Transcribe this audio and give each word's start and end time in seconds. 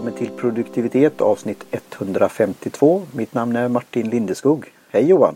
välkommen 0.00 0.18
till 0.18 0.36
produktivitet 0.36 1.20
avsnitt 1.20 1.64
152. 1.70 3.02
Mitt 3.12 3.34
namn 3.34 3.56
är 3.56 3.68
Martin 3.68 4.10
Lindeskog. 4.10 4.64
Hej 4.90 5.08
Johan! 5.08 5.34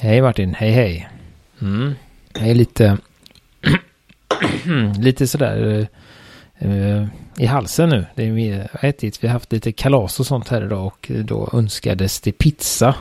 Hej 0.00 0.22
Martin, 0.22 0.54
hej 0.54 0.70
hej! 0.70 1.08
Mm. 1.60 1.94
Jag 2.34 2.48
är 2.48 2.54
lite, 2.54 2.98
lite 4.98 5.26
sådär 5.26 5.88
uh, 6.64 7.06
i 7.36 7.46
halsen 7.46 7.88
nu. 7.88 8.06
Det 8.14 8.26
är 8.26 8.30
vi 8.30 8.64
ätit, 8.80 9.24
vi 9.24 9.28
har 9.28 9.32
haft 9.32 9.52
lite 9.52 9.72
kalas 9.72 10.20
och 10.20 10.26
sånt 10.26 10.48
här 10.48 10.64
idag 10.64 10.86
och 10.86 11.10
då 11.24 11.50
önskades 11.52 12.20
det 12.20 12.32
pizza. 12.32 12.94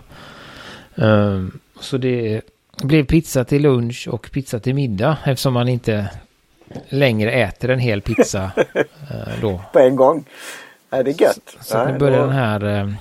Uh, 0.99 1.47
så 1.79 1.97
det 1.97 2.41
blev 2.83 3.05
pizza 3.05 3.45
till 3.45 3.61
lunch 3.61 4.07
och 4.11 4.31
pizza 4.31 4.59
till 4.59 4.75
middag 4.75 5.17
eftersom 5.25 5.53
man 5.53 5.67
inte 5.67 6.09
längre 6.89 7.31
äter 7.31 7.69
en 7.69 7.79
hel 7.79 8.01
pizza 8.01 8.51
uh, 8.55 8.81
då. 9.41 9.61
På 9.73 9.79
en 9.79 9.95
gång. 9.95 10.25
Ja, 10.89 11.03
det 11.03 11.11
är 11.11 11.21
gött. 11.21 11.55
Så, 11.59 11.63
så 11.63 11.85
nu 11.85 11.99
börjar 11.99 12.21
den 12.21 12.29
här, 12.29 12.95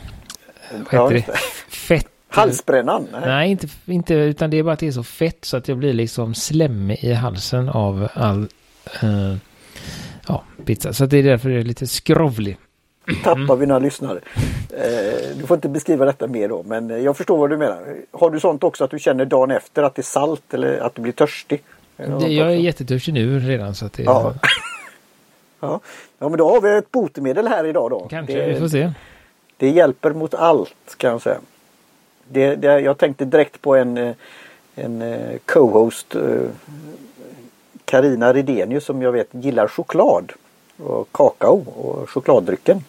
vad 0.90 1.12
heter 1.12 1.32
det, 1.32 1.38
fett 1.68 2.08
Halsbrännan? 2.28 3.08
Nej. 3.12 3.20
nej, 3.26 3.50
inte, 3.50 3.68
inte, 3.84 4.14
utan 4.14 4.50
det 4.50 4.58
är 4.58 4.62
bara 4.62 4.72
att 4.72 4.78
det 4.78 4.86
är 4.86 4.92
så 4.92 5.02
fett 5.02 5.44
så 5.44 5.56
att 5.56 5.68
jag 5.68 5.78
blir 5.78 5.92
liksom 5.92 6.34
slemmig 6.34 7.04
i 7.04 7.12
halsen 7.12 7.68
av 7.68 8.08
all 8.14 8.48
uh, 9.04 9.36
ja, 10.28 10.42
pizza. 10.64 10.92
Så 10.92 11.06
det 11.06 11.18
är 11.18 11.22
därför 11.22 11.48
det 11.48 11.58
är 11.60 11.62
lite 11.62 11.86
skrovlig. 11.86 12.56
Tappar 13.24 13.56
vi 13.56 13.66
några 13.66 13.78
lyssnare. 13.78 14.20
Eh, 14.70 15.36
du 15.36 15.46
får 15.46 15.54
inte 15.54 15.68
beskriva 15.68 16.04
detta 16.04 16.26
mer 16.26 16.48
då, 16.48 16.62
men 16.62 17.02
jag 17.02 17.16
förstår 17.16 17.38
vad 17.38 17.50
du 17.50 17.56
menar. 17.56 17.96
Har 18.12 18.30
du 18.30 18.40
sånt 18.40 18.64
också 18.64 18.84
att 18.84 18.90
du 18.90 18.98
känner 18.98 19.24
dagen 19.24 19.50
efter 19.50 19.82
att 19.82 19.94
det 19.94 20.00
är 20.00 20.04
salt 20.04 20.54
eller 20.54 20.78
att 20.78 20.94
du 20.94 21.02
blir 21.02 21.12
törstig? 21.12 21.62
Det, 21.96 22.28
jag 22.28 22.52
är 22.52 22.56
jättetörstig 22.56 23.14
nu 23.14 23.38
redan 23.38 23.74
så 23.74 23.86
att 23.86 23.92
det 23.92 24.02
ja. 24.02 24.34
Ja. 25.64 25.80
ja, 26.18 26.28
men 26.28 26.38
då 26.38 26.50
har 26.50 26.60
vi 26.60 26.76
ett 26.76 26.92
botemedel 26.92 27.48
här 27.48 27.64
idag 27.64 27.90
då. 27.90 28.06
Kanske, 28.10 28.34
det, 28.34 28.46
vi 28.46 28.60
får 28.60 28.68
se. 28.68 28.92
Det 29.56 29.70
hjälper 29.70 30.10
mot 30.10 30.34
allt 30.34 30.94
kan 30.96 31.10
jag 31.10 31.22
säga. 31.22 31.38
Det, 32.28 32.54
det, 32.54 32.80
jag 32.80 32.98
tänkte 32.98 33.24
direkt 33.24 33.60
på 33.60 33.74
en, 33.74 33.98
eh, 33.98 34.14
en 34.74 35.02
eh, 35.02 35.38
co-host 35.44 36.16
Karina 37.84 38.32
Ridenius 38.32 38.84
som 38.84 39.02
jag 39.02 39.12
vet 39.12 39.28
gillar 39.30 39.68
choklad 39.68 40.32
och 40.76 41.08
kakao 41.12 41.64
och 41.66 42.10
chokladdrycken. 42.10 42.84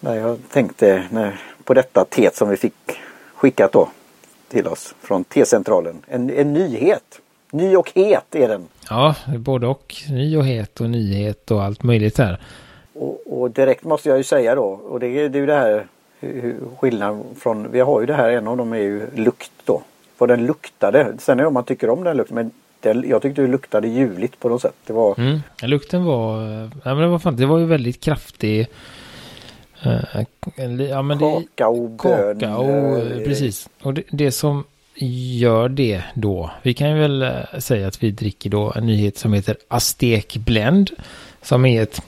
När 0.00 0.14
jag 0.14 0.38
tänkte 0.50 1.04
när, 1.10 1.40
på 1.64 1.74
detta 1.74 2.04
teet 2.04 2.36
som 2.36 2.48
vi 2.48 2.56
fick 2.56 3.00
skickat 3.34 3.72
då 3.72 3.88
till 4.48 4.66
oss 4.66 4.94
från 5.00 5.24
T-centralen. 5.24 6.02
En, 6.06 6.30
en 6.30 6.52
nyhet. 6.52 7.20
Ny 7.50 7.76
och 7.76 7.92
het 7.94 8.34
är 8.34 8.48
den. 8.48 8.68
Ja, 8.90 9.14
både 9.38 9.66
och. 9.66 9.94
Ny 10.10 10.36
och 10.36 10.46
het 10.46 10.80
och 10.80 10.90
nyhet 10.90 11.50
och 11.50 11.62
allt 11.64 11.82
möjligt 11.82 12.18
här. 12.18 12.40
Och, 12.94 13.40
och 13.40 13.50
direkt 13.50 13.84
måste 13.84 14.08
jag 14.08 14.18
ju 14.18 14.24
säga 14.24 14.54
då, 14.54 14.64
och 14.64 15.00
det, 15.00 15.28
det 15.28 15.38
är 15.38 15.40
ju 15.40 15.46
det 15.46 15.54
här 15.54 15.86
skillnaden 16.76 17.22
från, 17.38 17.72
vi 17.72 17.80
har 17.80 18.00
ju 18.00 18.06
det 18.06 18.14
här, 18.14 18.30
en 18.30 18.48
av 18.48 18.56
dem 18.56 18.72
är 18.72 18.76
ju 18.78 19.06
lukt 19.14 19.52
då. 19.64 19.82
Vad 20.18 20.28
den 20.28 20.46
luktade. 20.46 21.14
Sen 21.18 21.38
är 21.38 21.42
det 21.42 21.48
om 21.48 21.54
man 21.54 21.64
tycker 21.64 21.90
om 21.90 22.04
den 22.04 22.16
lukten, 22.16 22.34
men 22.34 22.50
det, 22.80 23.08
jag 23.08 23.22
tyckte 23.22 23.42
det 23.42 23.48
luktade 23.48 23.88
ljuvligt 23.88 24.40
på 24.40 24.48
något 24.48 24.62
sätt. 24.62 24.74
Det 24.86 24.92
var... 24.92 25.14
Mm. 25.18 25.40
Lukten 25.62 26.04
var, 26.04 26.42
ja 26.84 26.94
men 26.94 26.98
det 26.98 27.06
var 27.06 27.18
fan, 27.18 27.36
det 27.36 27.46
var 27.46 27.58
ju 27.58 27.66
väldigt 27.66 28.00
kraftig. 28.00 28.66
Uh, 29.86 30.22
ja, 30.90 31.02
men 31.02 31.18
det, 31.18 31.42
kakao, 31.56 31.98
kakao, 31.98 32.96
äh, 32.96 33.24
precis. 33.24 33.68
Och 33.82 33.94
det, 33.94 34.02
det, 34.10 34.32
som 34.32 34.64
gör 34.96 35.68
det 35.68 36.02
då, 36.14 36.50
vi 36.62 36.74
kan 36.74 36.90
ju 36.90 36.94
väl 36.94 37.22
eh, 37.22 37.58
säga 37.58 37.88
att 37.88 38.02
vi 38.02 38.10
dricker 38.10 38.50
då 38.50 38.72
en 38.76 38.86
nyhet 38.86 39.18
som 39.18 39.32
heter 39.32 39.56
Aztek 39.68 40.36
Blend. 40.36 40.90
Som 41.42 41.66
är 41.66 41.82
ett 41.82 42.02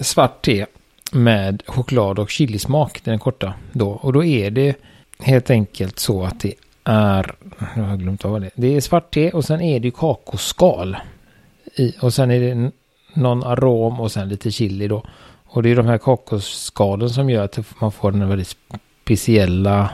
svart 0.00 0.44
te 0.44 0.66
med 1.12 1.62
choklad 1.66 2.18
och 2.18 2.30
chilismak, 2.30 3.00
den 3.04 3.18
korta 3.18 3.54
då. 3.72 3.90
Och 3.90 4.12
då 4.12 4.24
är 4.24 4.50
det 4.50 4.76
helt 5.18 5.50
enkelt 5.50 5.98
så 5.98 6.24
att 6.24 6.40
det 6.40 6.54
är, 6.84 7.34
jag 7.76 7.82
har 7.82 7.96
glömt 7.96 8.24
vad 8.24 8.40
det 8.40 8.46
är. 8.46 8.52
Det 8.54 8.76
är 8.76 8.80
svart 8.80 9.14
te 9.14 9.30
och 9.30 9.44
sen 9.44 9.60
är 9.60 9.80
det 9.80 9.90
kakoskal. 9.90 10.96
I, 11.76 11.94
och 12.00 12.14
sen 12.14 12.30
är 12.30 12.40
det 12.40 12.70
någon 13.14 13.44
arom 13.44 14.00
och 14.00 14.12
sen 14.12 14.28
lite 14.28 14.50
chili 14.50 14.88
då. 14.88 15.04
Och 15.44 15.62
det 15.62 15.70
är 15.70 15.76
de 15.76 15.86
här 15.86 15.98
kakosskalen 15.98 17.10
som 17.10 17.30
gör 17.30 17.44
att 17.44 17.80
man 17.80 17.92
får 17.92 18.10
den 18.10 18.28
väldigt 18.28 18.56
speciella 19.04 19.90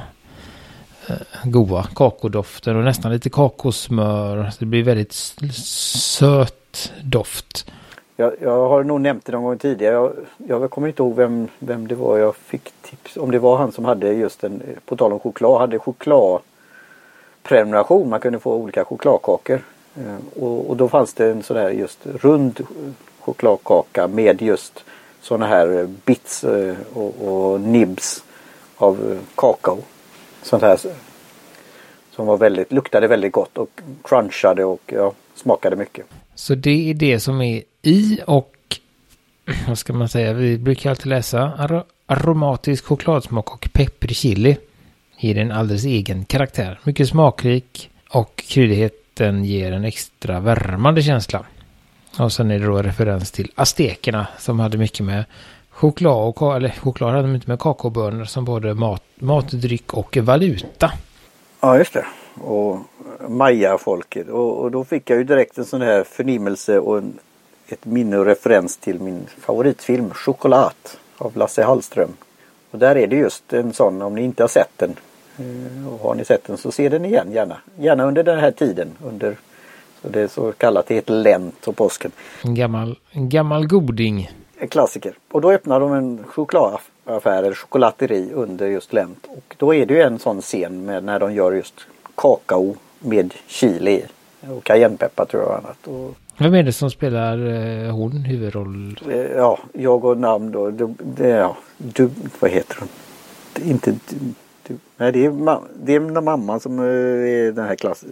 Eh, 1.09 1.17
goda 1.45 1.89
kakodoften 1.95 2.77
och 2.77 2.85
nästan 2.85 3.13
lite 3.13 3.31
kakosmör. 3.31 4.51
Så 4.51 4.57
det 4.59 4.67
blir 4.67 4.83
väldigt 4.83 5.13
söt 5.13 6.93
doft. 7.03 7.71
Jag, 8.17 8.33
jag, 8.41 8.69
har 8.69 8.85
nog 8.85 9.01
nämnt 9.01 9.25
det 9.25 9.33
någon 9.33 9.43
gång 9.43 9.59
tidigare. 9.59 9.95
Jag, 9.95 10.13
jag 10.37 10.71
kommer 10.71 10.89
inte 10.89 11.03
ihåg 11.03 11.17
vem, 11.17 11.49
vem 11.59 11.89
det 11.89 11.95
var 11.95 12.19
jag 12.19 12.37
fick 12.37 12.73
tips 12.83 13.17
om. 13.17 13.31
Det 13.31 13.39
var 13.39 13.57
han 13.57 13.73
som 13.73 13.85
hade 13.85 14.13
just 14.13 14.45
en, 14.45 14.61
eh, 14.61 14.67
på 14.87 14.97
tal 14.97 15.13
om 15.13 15.21
choklad, 15.21 15.61
hade 15.61 15.79
chokladprenumeration. 15.79 18.09
Man 18.09 18.21
kunde 18.21 18.39
få 18.39 18.55
olika 18.55 18.85
chokladkakor. 18.85 19.61
Eh, 19.97 20.17
och, 20.43 20.71
och, 20.71 20.77
då 20.77 20.89
fanns 20.89 21.15
det 21.15 21.31
en 21.31 21.43
sån 21.43 21.57
här 21.57 21.71
just 21.71 22.07
rund 22.07 22.67
chokladkaka 23.21 24.09
med 24.09 24.43
just 24.43 24.85
sådana 25.21 25.47
här 25.47 25.89
bits 26.05 26.45
och, 26.95 27.29
och 27.29 27.61
nibs 27.61 28.25
av 28.77 29.19
kakao. 29.35 29.79
Sånt 30.44 30.62
här 30.62 30.78
som 32.10 32.27
var 32.27 32.37
väldigt, 32.37 32.72
luktade 32.72 33.09
väldigt 33.09 33.32
gott 33.32 33.59
och 33.59 33.81
crunchade 34.05 34.65
och 34.65 34.82
ja, 34.87 35.12
smakade 35.34 35.77
mycket. 35.77 36.06
Så 36.34 36.55
det 36.55 36.91
är 36.91 36.94
det 36.94 37.21
som 37.21 37.41
är 37.41 37.62
i 37.82 38.21
och 38.27 38.55
vad 39.69 39.78
ska 39.78 39.93
man 39.93 40.09
säga, 40.09 40.32
vi 40.32 40.59
brukar 40.59 40.91
alltid 40.91 41.06
läsa 41.06 41.53
ar 41.59 41.84
aromatisk 42.06 42.84
chokladsmak 42.84 43.55
och 43.55 43.69
pepprig 43.72 44.16
chili. 44.16 44.56
Ger 45.19 45.38
en 45.38 45.53
alldeles 45.53 45.84
egen 45.84 46.25
karaktär. 46.25 46.81
Mycket 46.84 47.09
smakrik 47.09 47.91
och 48.11 48.37
kryddigheten 48.37 49.44
ger 49.44 49.72
en 49.72 49.84
extra 49.84 50.41
värmande 50.41 51.03
känsla. 51.03 51.44
Och 52.19 52.32
sen 52.32 52.50
är 52.50 52.59
det 52.59 52.66
då 52.66 52.82
referens 52.82 53.31
till 53.31 53.53
aztekerna 53.55 54.26
som 54.38 54.61
hade 54.61 54.78
mycket 54.78 55.06
med 55.06 55.25
choklad 55.75 56.29
och 56.29 56.57
eller 56.57 56.69
choklad 56.69 57.15
hade 57.15 57.29
mycket 57.29 57.49
med 57.49 57.61
kakaobönor 57.61 58.25
som 58.25 58.45
både 58.45 58.75
mat, 58.75 59.03
matdryck 59.15 59.95
och 59.95 60.17
valuta. 60.17 60.93
Ja 61.61 61.79
just 61.79 61.93
det. 61.93 62.07
Och 62.41 62.79
Maya-folket 63.29 64.29
och, 64.29 64.61
och, 64.61 64.71
då 64.71 64.85
fick 64.85 65.11
jag 65.11 65.19
ju 65.19 65.25
direkt 65.25 65.59
en 65.59 65.65
sån 65.65 65.83
här 65.83 66.05
förnimmelse 66.05 66.79
och 66.79 66.99
en, 66.99 67.19
ett 67.69 67.85
minne 67.85 68.19
och 68.19 68.27
referens 68.27 68.77
till 68.77 69.01
min 69.01 69.27
favoritfilm 69.41 70.11
Choklad 70.11 70.73
av 71.19 71.37
Lasse 71.37 71.65
Hallström. 71.65 72.11
Och 72.71 72.79
där 72.79 72.97
är 72.97 73.06
det 73.06 73.17
just 73.17 73.53
en 73.53 73.73
sån 73.73 74.03
om 74.03 74.15
ni 74.15 74.23
inte 74.23 74.43
har 74.43 74.49
sett 74.49 74.73
den. 74.77 74.97
Eh, 75.39 75.89
och 75.89 76.01
har 76.01 76.15
ni 76.15 76.25
sett 76.25 76.45
den 76.45 76.56
så 76.56 76.73
se 76.73 76.89
den 76.89 77.05
igen 77.05 77.33
gärna. 77.33 77.56
Gärna 77.79 78.05
under 78.05 78.23
den 78.23 78.39
här 78.39 78.51
tiden. 78.51 78.89
Under 79.05 79.37
så 80.03 80.09
det 80.09 80.21
är 80.21 80.29
så 80.29 80.53
kallat, 80.53 80.87
det 80.87 80.95
heter 80.95 81.15
Lent 81.15 81.69
och 81.69 81.77
påsken. 81.77 82.11
En 82.43 82.55
gammal, 82.55 82.99
en 83.11 83.29
gammal 83.29 83.67
goding. 83.67 84.31
En 84.59 84.69
klassiker. 84.69 85.15
Och 85.33 85.41
då 85.41 85.53
öppnar 85.53 85.81
de 85.81 85.93
en 85.93 86.25
chokladaffär 86.27 87.43
eller 87.43 87.55
chokladeri 87.55 88.31
under 88.35 88.67
just 88.67 88.93
Lent. 88.93 89.27
Och 89.27 89.55
då 89.59 89.75
är 89.75 89.87
det 89.87 89.95
ju 89.95 90.01
en 90.01 90.19
sån 90.19 90.41
scen 90.41 90.85
med 90.85 91.05
när 91.05 91.19
de 91.19 91.35
gör 91.35 91.53
just 91.53 91.75
kakao 92.15 92.77
med 92.99 93.35
chili 93.47 94.05
och 94.41 94.65
cayennepeppar 94.65 95.25
tror 95.25 95.43
jag 95.43 95.53
annat. 95.53 95.87
Och, 95.87 96.17
Vem 96.39 96.55
är 96.55 96.63
det 96.63 96.73
som 96.73 96.91
spelar 96.91 97.39
eh, 97.39 97.95
hon 97.95 98.13
huvudroll? 98.13 99.01
Eh, 99.11 99.17
ja, 99.17 99.59
jag 99.73 100.05
och 100.05 100.19
namn 100.19 100.53
då. 100.53 100.71
Det, 100.71 100.95
det, 100.99 101.29
ja, 101.29 101.57
du, 101.77 102.11
vad 102.41 102.51
heter 102.51 102.77
hon? 102.79 102.89
Det, 103.53 103.71
inte 103.71 103.95
du, 104.67 104.77
nej, 104.97 105.13
det 105.13 105.25
är, 105.25 105.59
det 105.75 105.95
är 105.95 106.21
mamman 106.21 106.61
som 106.61 106.79
eh, 106.79 106.85
är 106.85 107.53
den 107.53 107.65
här 107.67 107.77
klassen. 107.77 108.09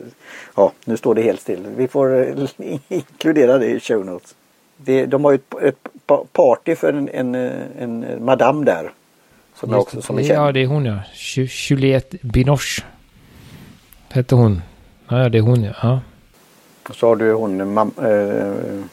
Ja, 0.55 0.73
nu 0.85 0.97
står 0.97 1.15
det 1.15 1.23
helt 1.23 1.41
still. 1.41 1.67
Vi 1.77 1.89
får 1.89 2.21
eh, 2.21 2.49
inkludera 2.89 3.59
det 3.59 3.67
i 3.67 3.81
show 3.81 4.07
notes. 4.07 4.35
Det, 4.85 5.07
de 5.07 5.25
har 5.25 5.33
ju 5.33 5.37
ett, 5.37 5.63
ett 5.63 5.89
party 6.33 6.75
för 6.75 6.93
en, 6.93 7.09
en, 7.09 7.35
en 7.79 8.25
madam 8.25 8.65
där. 8.65 8.93
Som, 9.55 9.73
är 9.73 9.79
också, 9.79 10.03
som 10.03 10.19
är 10.19 10.23
känd. 10.23 10.39
Ja, 10.39 10.53
det 10.53 10.61
är 10.63 10.67
hon 10.67 10.85
ja. 10.85 10.99
Juliette 11.35 12.19
Binoche. 12.23 12.83
Hette 14.09 14.35
hon. 14.35 14.63
Ja, 15.09 15.29
det 15.29 15.39
är 15.39 15.43
hon 15.43 15.63
ja. 15.63 16.01
Och 16.89 16.95
så 16.95 17.07
har 17.07 17.17
du 17.17 17.33
hon 17.33 17.75
mam, 17.75 17.93
äh, 17.99 18.85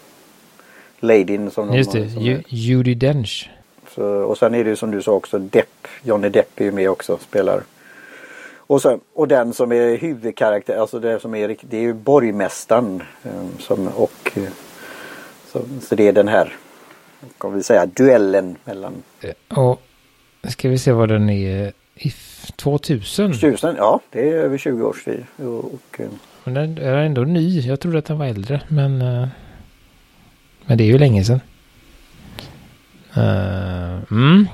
Ladyn 1.00 1.52
som 1.52 1.74
Just 1.74 1.92
det, 1.92 2.10
som 2.10 2.42
Judi 2.48 2.96
Dench. 2.96 3.50
Så, 3.96 4.04
och 4.04 4.38
sen 4.38 4.56
är 4.56 4.64
det 4.64 4.70
ju 4.70 4.76
som 4.76 4.92
du 4.92 5.02
sa 5.02 5.12
också 5.12 5.40
Depp. 5.40 5.88
Johnny 6.04 6.30
Depp 6.30 6.60
är 6.60 6.66
ju 6.66 6.72
med 6.72 6.90
också 6.90 7.18
spelar. 7.18 7.62
Och, 8.58 8.82
sen, 8.82 9.00
och 9.14 9.28
den 9.28 9.54
som 9.54 9.72
är 9.72 9.98
huvudkaraktär, 9.98 10.78
alltså 10.78 11.00
det 11.00 11.20
som 11.20 11.36
är 11.36 11.56
det 11.62 11.78
är 11.78 11.82
ju 11.82 11.94
borgmästaren. 11.94 13.04
Um, 13.24 13.52
som, 13.60 13.88
och, 13.88 14.38
så, 15.52 15.62
så 15.82 15.96
det 15.96 16.08
är 16.08 16.14
den 16.14 16.28
här, 16.28 16.56
kan 17.38 17.54
vi 17.54 17.64
säga, 17.64 17.86
duellen 17.86 18.56
mellan. 18.66 19.04
Och 19.48 19.82
ska 20.44 20.70
vi 20.70 20.78
se 20.78 20.92
vad 20.92 21.10
den 21.10 21.30
är. 21.30 21.74
I 21.96 22.14
2000? 22.56 23.34
2000, 23.34 23.76
ja 23.78 24.00
det 24.10 24.30
är 24.30 24.34
över 24.34 24.58
20 24.58 24.84
års 24.84 25.04
tid. 25.04 25.26
Och, 25.38 25.74
och, 25.74 26.00
men 26.44 26.54
den 26.54 26.78
är 26.78 26.98
ändå 26.98 27.22
ny. 27.22 27.60
Jag 27.60 27.80
trodde 27.80 28.00
att 28.00 28.06
den 28.06 28.18
var 28.18 28.26
äldre. 28.26 28.62
Men, 28.68 29.02
uh, 29.02 29.28
men 30.66 30.78
det 30.78 30.84
är 30.84 30.88
ju 30.88 30.98
länge 30.98 31.24
sedan. 31.24 31.42
Uh, 33.18 34.04
mm. 34.12 34.48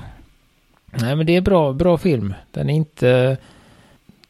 Nej, 0.90 1.16
men 1.16 1.26
det 1.26 1.36
är 1.36 1.40
bra, 1.40 1.72
bra 1.72 1.98
film. 1.98 2.34
Den 2.50 2.70
är 2.70 2.74
inte... 2.74 3.36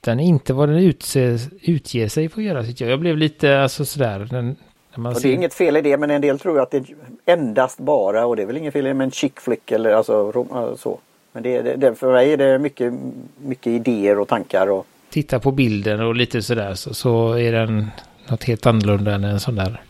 Den 0.00 0.20
är 0.20 0.24
inte 0.24 0.52
vad 0.52 0.68
den 0.68 0.78
utser, 0.78 1.40
utger 1.62 2.08
sig 2.08 2.28
för 2.28 2.40
att 2.40 2.44
göra. 2.44 2.64
Jag 2.90 3.00
blev 3.00 3.16
lite 3.16 3.60
alltså 3.60 3.84
sådär. 3.84 4.28
Den, 4.30 4.56
och 4.96 5.20
det 5.22 5.28
är 5.28 5.34
inget 5.34 5.54
fel 5.54 5.76
i 5.76 5.80
det 5.80 5.96
men 5.96 6.10
en 6.10 6.20
del 6.20 6.38
tror 6.38 6.60
att 6.60 6.70
det 6.70 6.76
är 6.76 6.84
endast 7.24 7.78
bara 7.78 8.26
och 8.26 8.36
det 8.36 8.42
är 8.42 8.46
väl 8.46 8.56
inget 8.56 8.72
fel 8.72 8.86
i 8.86 8.88
det 8.88 8.94
med 8.94 9.04
en 9.04 9.10
chick 9.10 9.40
flick 9.40 9.72
eller 9.72 9.90
alltså 9.90 10.32
så. 10.76 10.98
Men 11.32 11.42
det, 11.42 11.62
det, 11.62 11.94
för 11.94 12.12
mig 12.12 12.32
är 12.32 12.36
det 12.36 12.58
mycket, 12.58 12.92
mycket 13.38 13.66
idéer 13.66 14.18
och 14.18 14.28
tankar. 14.28 14.70
Och... 14.70 14.86
Titta 15.10 15.40
på 15.40 15.50
bilden 15.50 16.00
och 16.00 16.14
lite 16.14 16.42
sådär 16.42 16.74
så, 16.74 16.94
så 16.94 17.32
är 17.32 17.52
den 17.52 17.90
något 18.28 18.44
helt 18.44 18.66
annorlunda 18.66 19.14
än 19.14 19.24
en 19.24 19.40
sån 19.40 19.54
där. 19.54 19.82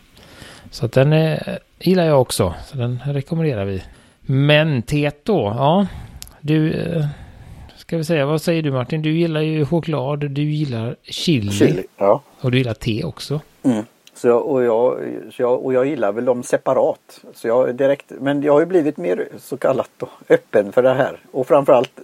Så 0.71 0.85
att 0.85 0.91
den 0.91 1.13
är, 1.13 1.59
gillar 1.79 2.05
jag 2.05 2.21
också. 2.21 2.53
Så 2.65 2.77
den 2.77 2.99
rekommenderar 3.05 3.65
vi. 3.65 3.83
Men 4.21 4.81
teet 4.81 5.25
då? 5.25 5.53
Ja, 5.57 5.87
du... 6.41 6.73
Eh, 6.73 7.05
ska 7.75 7.97
vi 7.97 8.03
säga, 8.03 8.25
vad 8.25 8.41
säger 8.41 8.61
du 8.61 8.71
Martin? 8.71 9.01
Du 9.01 9.17
gillar 9.17 9.41
ju 9.41 9.65
choklad, 9.65 10.31
du 10.31 10.43
gillar 10.43 10.95
chili. 11.03 11.51
chili 11.51 11.83
ja. 11.97 12.21
Och 12.41 12.51
du 12.51 12.57
gillar 12.57 12.73
te 12.73 13.03
också. 13.03 13.41
Mm. 13.63 13.85
Så 14.17 14.27
jag, 14.27 14.45
och, 14.45 14.63
jag, 14.63 14.99
så 15.31 15.41
jag, 15.41 15.65
och 15.65 15.73
jag 15.73 15.85
gillar 15.85 16.11
väl 16.11 16.25
dem 16.25 16.43
separat. 16.43 17.21
Så 17.33 17.47
jag 17.47 17.75
direkt, 17.75 18.05
men 18.09 18.43
jag 18.43 18.53
har 18.53 18.59
ju 18.59 18.65
blivit 18.65 18.97
mer 18.97 19.27
så 19.39 19.57
kallat 19.57 19.89
då, 19.97 20.09
öppen 20.29 20.71
för 20.71 20.83
det 20.83 20.93
här. 20.93 21.19
Och 21.31 21.47
framförallt 21.47 21.99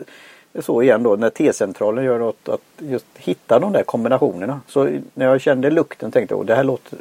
så 0.60 0.82
igen 0.82 1.04
då 1.04 1.16
när 1.16 1.30
T-centralen 1.30 2.06
gör 2.06 2.20
något 2.20 2.50
att 2.50 2.62
just 2.78 3.06
hitta 3.16 3.60
de 3.60 3.72
där 3.72 3.84
kombinationerna. 3.84 4.62
Så 4.68 4.90
när 5.14 5.26
jag 5.26 5.42
kände 5.42 5.70
lukten 5.70 6.12
tänkte 6.12 6.36
jag 6.36 6.46
det 6.46 6.56
här, 6.56 6.64
låter, 6.64 6.98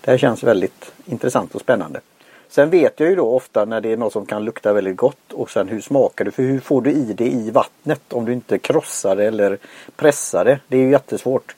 det 0.00 0.10
här 0.10 0.18
känns 0.18 0.42
väldigt 0.42 0.92
intressant 1.04 1.54
och 1.54 1.60
spännande. 1.60 2.00
Sen 2.48 2.70
vet 2.70 3.00
jag 3.00 3.08
ju 3.08 3.16
då 3.16 3.34
ofta 3.34 3.64
när 3.64 3.80
det 3.80 3.92
är 3.92 3.96
något 3.96 4.12
som 4.12 4.26
kan 4.26 4.44
lukta 4.44 4.72
väldigt 4.72 4.96
gott 4.96 5.32
och 5.32 5.50
sen 5.50 5.68
hur 5.68 5.80
smakar 5.80 6.24
det? 6.24 6.30
För 6.30 6.42
hur 6.42 6.60
får 6.60 6.82
du 6.82 6.90
i 6.90 7.12
det 7.12 7.26
i 7.26 7.50
vattnet 7.50 8.12
om 8.12 8.24
du 8.24 8.32
inte 8.32 8.58
krossar 8.58 9.16
det 9.16 9.24
eller 9.24 9.58
pressar 9.96 10.44
det? 10.44 10.60
Det 10.68 10.76
är 10.76 10.80
ju 10.80 10.90
jättesvårt. 10.90 11.56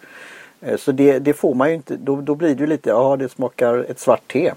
Eh, 0.61 0.77
så 0.77 0.93
det, 0.93 1.19
det 1.19 1.33
får 1.33 1.55
man 1.55 1.69
ju 1.69 1.75
inte. 1.75 1.97
Då, 1.97 2.21
då 2.21 2.35
blir 2.35 2.55
det 2.55 2.61
ju 2.61 2.67
lite, 2.67 2.91
ja 2.91 3.17
det 3.17 3.29
smakar 3.29 3.87
ett 3.89 3.99
svart 3.99 4.33
te. 4.33 4.53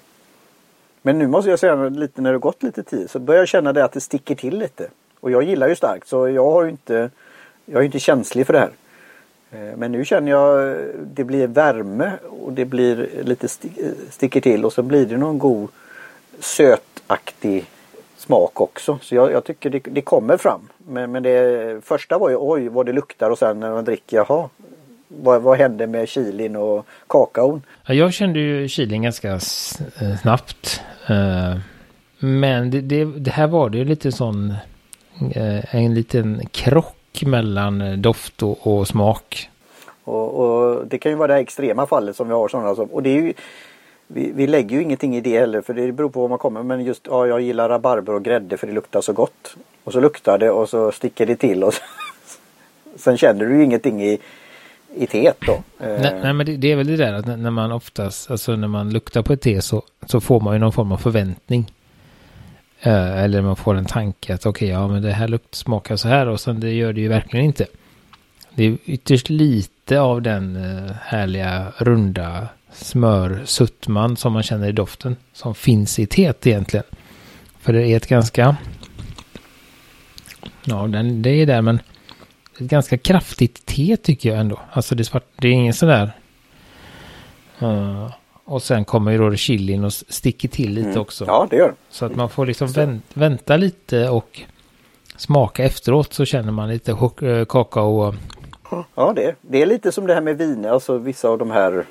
Men 1.02 1.20
nu 1.20 1.28
måste 1.28 1.50
jag 1.50 1.60
säga 1.60 1.90
lite 1.90 2.22
när 2.22 2.34
det 2.34 2.40
gått 2.40 2.64
lite 2.64 2.84
tid 2.84 3.10
så 3.10 3.20
börjar 3.20 3.42
jag 3.42 3.48
känna 3.48 3.74
det 3.74 3.86
att 3.86 3.92
det 3.92 4.02
sticker 4.02 4.36
till 4.36 4.58
lite. 4.58 4.90
Och 5.20 5.32
jag 5.32 5.44
gillar 5.44 5.68
ju 5.68 5.76
starkt 5.76 6.08
så 6.08 6.30
jag 6.30 6.52
har 6.52 6.64
ju 6.64 6.70
inte 6.70 7.10
Jag 7.66 7.82
är 7.82 7.86
inte 7.86 8.00
känslig 8.00 8.46
för 8.46 8.54
det 8.54 8.60
här. 8.60 8.72
Eh, 9.52 9.78
men 9.78 9.92
nu 9.92 10.06
känner 10.06 10.32
jag 10.32 10.78
det 11.04 11.24
blir 11.24 11.48
värme 11.48 12.12
och 12.42 12.54
det 12.54 12.66
blir 12.66 13.10
lite 13.24 13.48
eh, 13.78 13.92
sticker 14.10 14.42
till 14.42 14.66
och 14.66 14.74
så 14.74 14.84
blir 14.84 15.06
det 15.06 15.18
någon 15.18 15.40
god 15.40 15.70
sötaktig 16.40 17.66
smak 18.18 18.62
också. 18.62 19.00
Så 19.02 19.16
jag, 19.16 19.32
jag 19.32 19.44
tycker 19.44 19.70
det, 19.70 19.80
det, 19.80 20.02
kommer 20.02 20.38
fram. 20.38 20.70
Men, 20.78 21.12
men 21.12 21.24
det 21.24 21.86
första 21.86 22.18
var 22.18 22.30
ju 22.30 22.38
oj 22.40 22.68
vad 22.68 22.86
det 22.86 22.94
luktar 22.94 23.30
och 23.30 23.40
sen 23.40 23.60
när 23.60 23.72
man 23.72 23.86
dricker 23.86 24.18
jaha. 24.18 24.50
Vad, 25.08 25.42
vad 25.42 25.58
hände 25.58 25.88
med 25.88 26.10
chilin 26.10 26.56
och 26.56 26.86
kakaon? 27.08 27.62
Ja, 27.86 27.94
jag 27.94 28.14
kände 28.14 28.40
ju 28.40 28.68
chilin 28.68 29.02
ganska 29.02 29.32
eh, 29.32 29.40
snabbt. 30.22 30.82
Uh, 31.10 31.58
men 32.20 32.72
det, 32.72 32.82
det, 32.82 33.06
det, 33.06 33.32
här 33.32 33.48
var 33.48 33.70
det 33.70 33.78
ju 33.78 33.86
lite 33.86 34.12
sån 34.12 34.54
uh, 35.36 35.76
en 35.76 35.94
liten 35.94 36.42
krock 36.52 37.24
mellan 37.26 38.02
doft 38.02 38.44
och, 38.44 38.68
och 38.68 38.88
smak. 38.88 39.50
Och, 40.04 40.34
och, 40.34 40.88
det 40.88 40.98
kan 40.98 41.12
ju 41.12 41.16
vara 41.16 41.34
det 41.34 41.40
extrema 41.40 41.86
fallet 41.86 42.16
som 42.16 42.28
vi 42.28 42.34
har 42.34 42.48
sådana 42.48 42.76
som, 42.76 42.86
och 42.86 43.04
det 43.04 43.10
är 43.10 43.22
ju 43.22 43.34
vi, 44.08 44.32
vi 44.36 44.48
lägger 44.48 44.76
ju 44.76 44.84
ingenting 44.84 45.16
i 45.16 45.22
det 45.22 45.40
heller 45.40 45.62
för 45.62 45.74
det 45.74 45.92
beror 45.92 46.10
på 46.10 46.22
var 46.22 46.28
man 46.28 46.38
kommer 46.38 46.64
men 46.64 46.86
just 46.86 47.08
ja, 47.10 47.28
jag 47.28 47.42
gillar 47.42 47.70
rabarber 47.70 48.14
och 48.14 48.24
grädde 48.24 48.58
för 48.58 48.68
det 48.68 48.74
luktar 48.74 49.02
så 49.02 49.14
gott. 49.14 49.56
Och 49.84 49.94
så 49.94 50.00
luktar 50.00 50.38
det 50.38 50.52
och 50.52 50.70
så 50.70 50.92
sticker 50.92 51.26
det 51.26 51.36
till 51.36 51.64
och 51.64 51.74
så, 51.74 51.82
sen 52.96 53.18
känner 53.18 53.46
du 53.46 53.58
ju 53.58 53.64
ingenting 53.64 54.04
i, 54.04 54.20
i 54.98 55.08
teet 55.08 55.38
då. 55.46 55.64
Nej, 55.80 56.20
nej 56.24 56.34
men 56.34 56.46
det, 56.46 56.58
det, 56.58 56.72
är 56.72 56.76
väl 56.76 56.88
det 56.88 56.98
där 56.98 57.14
att 57.14 57.26
när 57.26 57.52
man 57.52 57.72
oftast, 57.72 58.32
alltså 58.32 58.56
när 58.56 58.68
man 58.68 58.90
luktar 58.90 59.22
på 59.22 59.34
ett 59.34 59.42
te 59.42 59.62
så, 59.62 59.84
så 60.06 60.20
får 60.20 60.40
man 60.40 60.56
ju 60.56 60.60
någon 60.60 60.72
form 60.72 60.92
av 60.92 60.98
förväntning. 60.98 61.72
Uh, 62.88 63.24
eller 63.24 63.42
man 63.42 63.56
får 63.56 63.76
en 63.76 63.86
tanke 63.86 64.34
att 64.34 64.46
okej, 64.46 64.50
okay, 64.50 64.82
ja 64.82 64.88
men 64.88 65.02
det 65.02 65.12
här 65.12 65.28
lukt 65.28 65.56
smakar 65.56 65.96
så 65.96 66.08
här 66.08 66.28
och 66.28 66.40
sen 66.40 66.60
det 66.60 66.72
gör 66.72 66.94
det 66.94 67.02
ju 67.02 67.08
verkligen 67.08 67.46
inte. 67.46 67.66
Det 68.54 68.64
är 68.64 68.78
ytterst 68.86 69.30
lite 69.30 70.00
av 70.00 70.22
den 70.22 70.56
uh, 70.56 70.92
härliga 71.02 71.74
runda 71.78 72.48
smörsuttman 72.72 74.18
som 74.18 74.34
man 74.34 74.44
känner 74.44 74.70
i 74.70 74.72
doften 74.72 75.16
som 75.34 75.56
finns 75.56 76.00
i 76.00 76.06
teet 76.06 76.48
egentligen. 76.48 76.86
För 77.60 77.74
det 77.74 77.88
är 77.88 77.98
ett 77.98 78.08
ganska... 78.08 78.56
Ja, 80.64 80.88
den, 80.88 81.22
det 81.22 81.30
är 81.30 81.46
där 81.46 81.62
men 81.62 81.80
ganska 82.60 82.98
kraftigt 82.98 83.66
te 83.66 83.98
tycker 83.98 84.30
jag 84.30 84.40
ändå. 84.40 84.60
Alltså 84.72 84.96
det 84.96 85.02
är 85.02 85.06
svart, 85.06 85.26
det 85.36 85.48
är 85.48 85.52
ingen 85.52 85.74
sån 85.74 85.90
där... 85.90 86.12
Uh, 87.62 88.12
och 88.46 88.64
sen 88.64 88.86
kommer 88.86 89.12
ju 89.12 89.18
då 89.18 89.36
chilin 89.36 89.84
och 89.84 89.94
sticker 89.94 90.48
till 90.48 90.72
lite 90.72 90.90
mm. 90.90 91.02
också. 91.02 91.26
Ja, 91.28 91.48
det 91.50 91.56
gör 91.56 91.74
Så 91.90 92.06
att 92.06 92.16
man 92.16 92.30
får 92.30 92.46
liksom 92.46 92.68
vänt, 92.68 93.06
vänta 93.14 93.58
lite 93.58 94.10
och 94.10 94.42
smaka 95.18 95.64
efteråt 95.64 96.14
så 96.14 96.26
känner 96.26 96.52
man 96.52 96.70
lite 96.70 96.92
eh, 96.92 97.46
kakao. 97.46 98.14
Ja, 98.96 99.14
det 99.16 99.24
är, 99.24 99.36
det 99.42 99.62
är 99.62 99.66
lite 99.66 99.92
som 99.92 100.08
det 100.08 100.14
här 100.14 100.22
med 100.22 100.38
viner, 100.38 100.70
alltså 100.70 100.98
vissa 100.98 101.30
av 101.30 101.38
de 101.38 101.52
här 101.52 101.86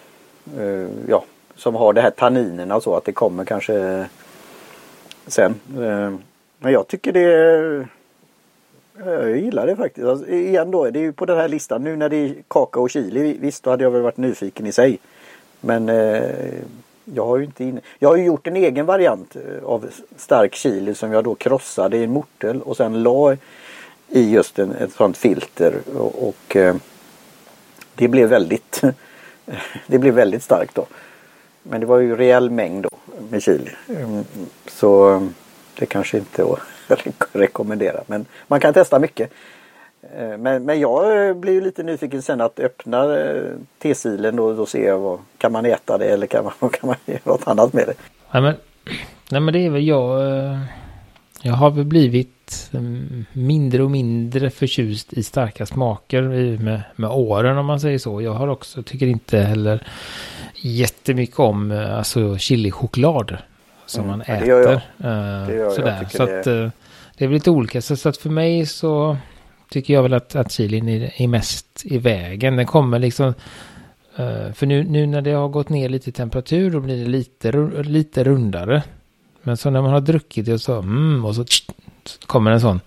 eh, 0.59 0.89
ja, 1.09 1.25
som 1.57 1.75
har 1.75 1.93
det 1.93 2.01
här 2.01 2.11
tanninerna 2.11 2.77
och 2.77 2.83
så 2.83 2.97
att 2.97 3.05
det 3.05 3.13
kommer 3.13 3.45
kanske 3.45 4.07
sen. 5.27 5.55
Eh, 5.69 6.15
men 6.59 6.73
jag 6.73 6.89
tycker 6.89 7.13
det 7.13 7.89
jag 9.05 9.39
gillar 9.39 9.67
det 9.67 9.77
faktiskt. 9.77 10.07
Alltså, 10.07 10.29
igen 10.29 10.71
då, 10.71 10.91
det 10.91 10.99
är 10.99 11.03
ju 11.03 11.13
på 11.13 11.27
den 11.27 11.37
här 11.37 11.49
listan 11.49 11.85
nu 11.85 11.97
när 11.97 12.09
det 12.09 12.17
är 12.17 12.35
kakao 12.49 12.83
och 12.83 12.91
chili. 12.91 13.37
Visst, 13.41 13.63
då 13.63 13.71
hade 13.71 13.85
jag 13.85 13.91
väl 13.91 14.03
varit 14.03 14.17
nyfiken 14.17 14.67
i 14.67 14.73
sig. 14.73 14.99
Men 15.61 15.89
eh, 15.89 16.23
jag 17.05 17.27
har 17.27 17.37
ju 17.37 17.45
inte 17.45 17.65
in... 17.65 17.81
Jag 17.99 18.09
har 18.09 18.17
ju 18.17 18.25
gjort 18.25 18.47
en 18.47 18.57
egen 18.57 18.87
variant 18.87 19.37
eh, 19.37 19.65
av 19.65 19.87
stark 20.17 20.55
chili 20.55 20.95
som 20.95 21.13
jag 21.13 21.25
då 21.25 21.35
krossade 21.35 21.97
i 21.97 22.05
en 22.05 22.13
mortel 22.13 22.63
och 22.63 22.77
sen 22.77 23.03
la 23.03 23.37
i 24.09 24.31
just 24.31 24.59
en, 24.59 24.73
ett 24.73 24.93
sånt 24.93 25.17
filter 25.17 25.75
och, 25.97 26.29
och 26.29 26.57
eh, 26.57 26.77
det 27.95 28.09
blev 28.09 28.29
väldigt 28.29 28.83
det 29.87 29.99
blev 29.99 30.15
väldigt 30.15 30.43
starkt 30.43 30.75
då. 30.75 30.87
Men 31.63 31.81
det 31.81 31.87
var 31.87 31.99
ju 31.99 32.17
rejäl 32.17 32.51
mängd 32.51 32.83
då 32.83 32.91
med 33.31 33.43
chili. 33.43 33.71
Mm, 33.89 34.25
så 34.67 35.15
eh, 35.15 35.23
det 35.79 35.87
kanske 35.87 36.19
inte 36.19 36.45
var 36.45 36.61
rekommendera. 37.33 38.01
Men 38.07 38.27
man 38.49 38.61
kan 38.61 38.75
testa 38.75 38.99
mycket. 38.99 39.31
Eh, 40.15 40.39
men, 40.39 40.65
men 40.65 40.81
jag 40.81 41.29
eh, 41.29 41.35
blir 41.35 41.53
ju 41.53 41.61
lite 41.61 41.83
nyfiken 41.83 42.23
sen 42.23 42.41
att 42.41 42.61
öppna 42.61 43.19
eh, 43.19 43.53
tesilen 43.79 44.39
och 44.39 44.57
då 44.57 44.67
ser 44.67 44.87
jag 44.87 44.99
vad 44.99 45.19
kan 45.39 45.53
man 45.53 45.67
äta 45.67 45.99
det 45.99 46.05
eller 46.05 46.27
kan 46.27 46.45
man, 46.45 46.71
kan 46.71 46.87
man 46.87 46.97
göra 47.07 47.21
något 47.25 47.49
annat 47.49 47.73
med 47.73 47.87
det. 47.87 47.95
Nej 48.31 48.43
men, 48.43 48.55
nej 49.31 49.41
men 49.41 49.55
det 49.55 49.67
är 49.67 49.71
väl 49.71 49.87
jag. 49.87 50.21
Jag 51.43 51.53
har 51.53 51.71
väl 51.71 51.85
blivit 51.85 52.71
mm, 52.73 53.25
mindre 53.33 53.83
och 53.83 53.91
mindre 53.91 54.51
förtjust 54.51 55.13
i 55.13 55.23
starka 55.23 55.67
smaker 55.67 56.23
med, 56.23 56.83
med 56.97 57.11
åren 57.11 57.59
om 57.59 57.67
man 57.67 57.81
säger 57.81 57.99
så. 57.99 58.23
Jag 58.23 58.33
har 58.33 58.49
också, 58.49 58.83
tycker 58.83 59.07
inte 59.07 59.39
heller 59.39 59.87
jättemycket 60.55 61.39
om 61.39 61.87
alltså 61.97 62.39
chilichoklad 62.39 63.37
som 63.87 64.05
mm, 64.05 64.19
man 64.19 64.21
äter. 64.21 64.41
Det 64.41 64.47
gör 64.47 64.63
jag. 64.63 64.73
Uh, 64.73 65.47
det 65.47 65.55
gör 65.55 65.71
sådär. 65.71 65.99
Jag 66.03 66.11
så 66.11 66.23
att, 66.23 66.45
det... 66.45 66.51
Uh, 66.51 66.71
det 67.19 67.25
är 67.25 67.29
väl 67.29 67.35
lite 67.35 67.51
olika. 67.51 67.83
Så, 67.83 67.97
så, 67.97 68.09
att 68.09 68.17
för 68.17 68.31
mig 68.31 68.67
så 68.67 69.17
tycker 69.71 69.95
jag 69.95 70.03
väl 70.03 70.15
att, 70.15 70.37
att 70.37 70.53
chilin 70.53 70.89
är, 70.89 71.23
är 71.23 71.29
mest 71.29 71.83
i 71.85 71.99
vägen. 71.99 72.57
Den 72.57 72.67
kommer 72.67 72.99
liksom... 72.99 73.27
Uh, 74.19 74.53
för 74.53 74.67
nu, 74.67 74.85
nu 74.85 75.07
när 75.07 75.21
det 75.21 75.33
har 75.33 75.49
gått 75.49 75.69
ner 75.69 75.89
lite 75.89 76.11
i 76.11 76.13
temperatur 76.13 76.71
då 76.71 76.81
blir 76.81 77.05
det 77.05 77.11
lite, 77.11 77.53
lite 77.83 78.25
rundare. 78.25 78.83
Men 79.43 79.57
så 79.57 79.71
när 79.71 79.83
man 79.83 79.91
har 79.91 80.01
druckit 80.01 80.47
det 80.47 80.53
och 80.53 80.61
så, 80.61 80.79
mm, 80.79 81.25
och 81.25 81.35
så, 81.35 81.45
tsch, 81.45 81.67
så 82.05 82.27
kommer 82.27 82.51
en 82.51 82.61
sån. 82.61 82.81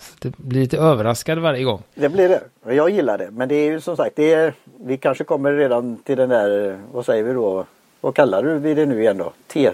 Så 0.00 0.12
det 0.18 0.36
blir 0.36 0.60
lite 0.60 0.78
överraskad 0.78 1.38
varje 1.38 1.64
gång. 1.64 1.82
Det 1.94 2.08
blir 2.08 2.28
det. 2.28 2.74
Jag 2.74 2.90
gillar 2.90 3.18
det. 3.18 3.30
Men 3.30 3.48
det 3.48 3.54
är 3.54 3.70
ju 3.70 3.80
som 3.80 3.96
sagt, 3.96 4.16
det 4.16 4.32
är, 4.32 4.54
vi 4.80 4.96
kanske 4.96 5.24
kommer 5.24 5.52
redan 5.52 5.96
till 5.96 6.16
den 6.16 6.28
där, 6.28 6.78
vad 6.92 7.06
säger 7.06 7.22
vi 7.22 7.32
då? 7.32 7.64
Vad 8.00 8.14
kallar 8.14 8.42
du 8.42 8.74
det 8.74 8.86
nu 8.86 9.00
igen 9.00 9.18
då? 9.18 9.32
T 9.46 9.70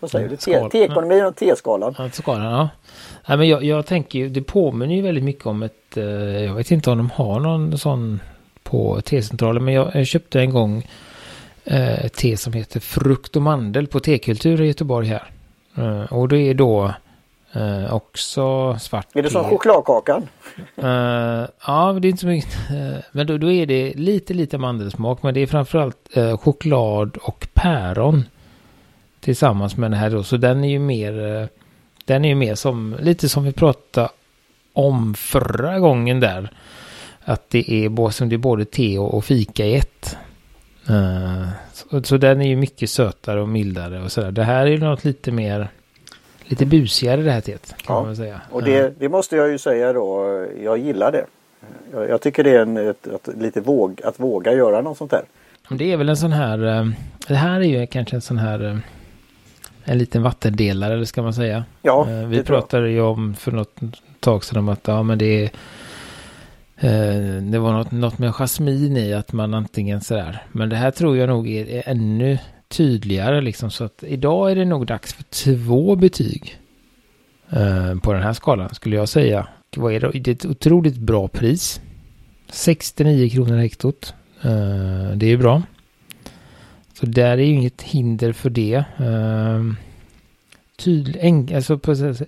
vad 0.00 0.10
säger 0.10 0.28
du? 0.28 0.36
T-ekonomin 0.68 1.24
och 1.24 1.36
T-skalan. 1.36 1.94
Ja, 1.98 2.10
skalan, 2.10 2.52
ja. 2.52 2.68
Nej, 3.28 3.38
men 3.38 3.48
jag, 3.48 3.64
jag 3.64 3.86
tänker 3.86 4.18
ju, 4.18 4.28
det 4.28 4.42
påminner 4.42 4.94
ju 4.94 5.02
väldigt 5.02 5.24
mycket 5.24 5.46
om 5.46 5.62
ett, 5.62 5.96
eh, 5.96 6.04
jag 6.44 6.54
vet 6.54 6.70
inte 6.70 6.90
om 6.90 6.98
de 6.98 7.10
har 7.10 7.40
någon 7.40 7.78
sån 7.78 8.20
på 8.62 9.00
T-centralen, 9.00 9.64
men 9.64 9.74
jag, 9.74 9.90
jag, 9.94 10.06
köpte 10.06 10.40
en 10.40 10.50
gång 10.50 10.86
eh, 11.64 12.04
ett 12.04 12.12
te 12.12 12.36
som 12.36 12.52
heter 12.52 12.80
frukt 12.80 13.36
och 13.36 13.42
mandel 13.42 13.86
på 13.86 14.00
T-kultur 14.00 14.60
i 14.60 14.66
Göteborg 14.66 15.06
här. 15.06 15.30
Eh, 15.76 16.12
och 16.12 16.28
det 16.28 16.38
är 16.38 16.54
då 16.54 16.92
eh, 17.52 17.94
också 17.94 18.76
svart 18.80 19.06
Är 19.14 19.22
det 19.22 19.30
som 19.30 19.44
chokladkakan? 19.44 20.28
Uh, 20.82 21.46
ja, 21.66 21.98
det 22.00 22.08
är 22.08 22.10
inte 22.10 22.20
så 22.20 22.26
mycket. 22.26 22.70
Uh, 22.70 22.98
men 23.12 23.26
då, 23.26 23.38
då, 23.38 23.50
är 23.50 23.66
det 23.66 23.92
lite, 23.94 24.34
lite 24.34 24.58
mandelsmak. 24.58 25.22
Men 25.22 25.34
det 25.34 25.40
är 25.40 25.46
framförallt 25.46 26.16
uh, 26.16 26.36
choklad 26.36 27.16
och 27.16 27.48
päron 27.54 28.24
tillsammans 29.20 29.76
med 29.76 29.90
den 29.90 30.00
här 30.00 30.10
då. 30.10 30.22
Så 30.22 30.36
den 30.36 30.64
är 30.64 30.68
ju 30.68 30.78
mer, 30.78 31.48
den 32.04 32.24
är 32.24 32.28
ju 32.28 32.34
mer 32.34 32.54
som, 32.54 32.96
lite 33.00 33.28
som 33.28 33.44
vi 33.44 33.52
pratade 33.52 34.08
om 34.72 35.14
förra 35.14 35.78
gången 35.78 36.20
där. 36.20 36.50
Att 37.24 37.50
det 37.50 37.72
är, 37.72 38.10
som 38.10 38.28
det 38.28 38.36
är 38.36 38.38
både 38.38 38.64
te 38.64 38.98
och, 38.98 39.24
fika 39.24 39.64
i 39.64 39.76
ett. 39.76 40.16
Uh, 40.90 41.48
så, 41.72 42.02
så, 42.02 42.16
den 42.16 42.40
är 42.40 42.48
ju 42.48 42.56
mycket 42.56 42.90
sötare 42.90 43.40
och 43.40 43.48
mildare 43.48 44.02
och 44.02 44.12
sådär. 44.12 44.30
Det 44.30 44.44
här 44.44 44.66
är 44.66 44.70
ju 44.70 44.78
något 44.78 45.04
lite 45.04 45.32
mer, 45.32 45.68
lite 46.44 46.66
busigare 46.66 47.22
det 47.22 47.30
här 47.30 47.40
teet. 47.40 47.74
Kan 47.76 47.96
ja. 47.96 48.02
man 48.02 48.16
säga. 48.16 48.40
Och 48.50 48.62
det, 48.62 48.94
det, 48.98 49.08
måste 49.08 49.36
jag 49.36 49.50
ju 49.50 49.58
säga 49.58 49.92
då, 49.92 50.46
jag 50.64 50.78
gillar 50.78 51.12
det. 51.12 51.24
Jag, 51.92 52.08
jag 52.08 52.20
tycker 52.20 52.44
det 52.44 52.50
är 52.50 52.62
en, 52.62 52.76
ett, 52.76 53.06
ett, 53.06 53.28
lite 53.38 53.60
våg, 53.60 54.00
att 54.04 54.20
våga 54.20 54.52
göra 54.52 54.80
något 54.80 54.98
sånt 54.98 55.10
där. 55.10 55.22
Det 55.68 55.92
är 55.92 55.96
väl 55.96 56.08
en 56.08 56.16
sån 56.16 56.32
här, 56.32 56.92
det 57.28 57.34
här 57.34 57.60
är 57.60 57.80
ju 57.80 57.86
kanske 57.86 58.16
en 58.16 58.22
sån 58.22 58.38
här 58.38 58.82
en 59.88 59.98
liten 59.98 60.22
vattendelare, 60.22 60.94
eller 60.94 61.04
ska 61.04 61.22
man 61.22 61.34
säga. 61.34 61.64
Ja, 61.82 62.04
Vi 62.28 62.42
pratade 62.42 62.90
ju 62.90 63.00
om 63.00 63.34
för 63.34 63.52
något 63.52 63.80
tag 64.20 64.44
sedan 64.44 64.58
om 64.58 64.68
att 64.68 64.86
ja, 64.86 65.02
men 65.02 65.18
det 65.18 65.44
är 65.44 65.50
Eh, 66.80 67.42
det 67.42 67.58
var 67.58 67.72
något, 67.72 67.90
något 67.90 68.18
med 68.18 68.34
jasmin 68.34 68.96
i 68.96 69.12
att 69.12 69.32
man 69.32 69.54
antingen 69.54 70.00
sådär. 70.00 70.42
Men 70.52 70.68
det 70.68 70.76
här 70.76 70.90
tror 70.90 71.16
jag 71.16 71.28
nog 71.28 71.48
är, 71.48 71.66
är 71.66 71.82
ännu 71.86 72.38
tydligare 72.68 73.40
liksom. 73.40 73.70
Så 73.70 73.84
att 73.84 74.04
idag 74.06 74.50
är 74.50 74.56
det 74.56 74.64
nog 74.64 74.86
dags 74.86 75.12
för 75.12 75.22
två 75.22 75.96
betyg. 75.96 76.58
Eh, 77.50 77.94
på 78.02 78.12
den 78.12 78.22
här 78.22 78.32
skalan 78.32 78.74
skulle 78.74 78.96
jag 78.96 79.08
säga. 79.08 79.48
Vad 79.76 79.92
är 79.92 80.00
det? 80.00 80.10
det 80.18 80.30
är 80.30 80.34
ett 80.34 80.46
otroligt 80.46 80.96
bra 80.96 81.28
pris. 81.28 81.80
69 82.50 83.28
kronor 83.28 83.56
hektot. 83.56 84.14
Eh, 84.42 85.10
det 85.14 85.26
är 85.26 85.36
bra. 85.36 85.62
Så 87.00 87.06
där 87.06 87.30
är 87.30 87.36
ju 87.36 87.54
inget 87.54 87.82
hinder 87.82 88.32
för 88.32 88.50
det. 88.50 88.74
Eh, 88.98 89.62
tydlig, 90.76 91.20
enk, 91.20 91.52
alltså 91.52 91.78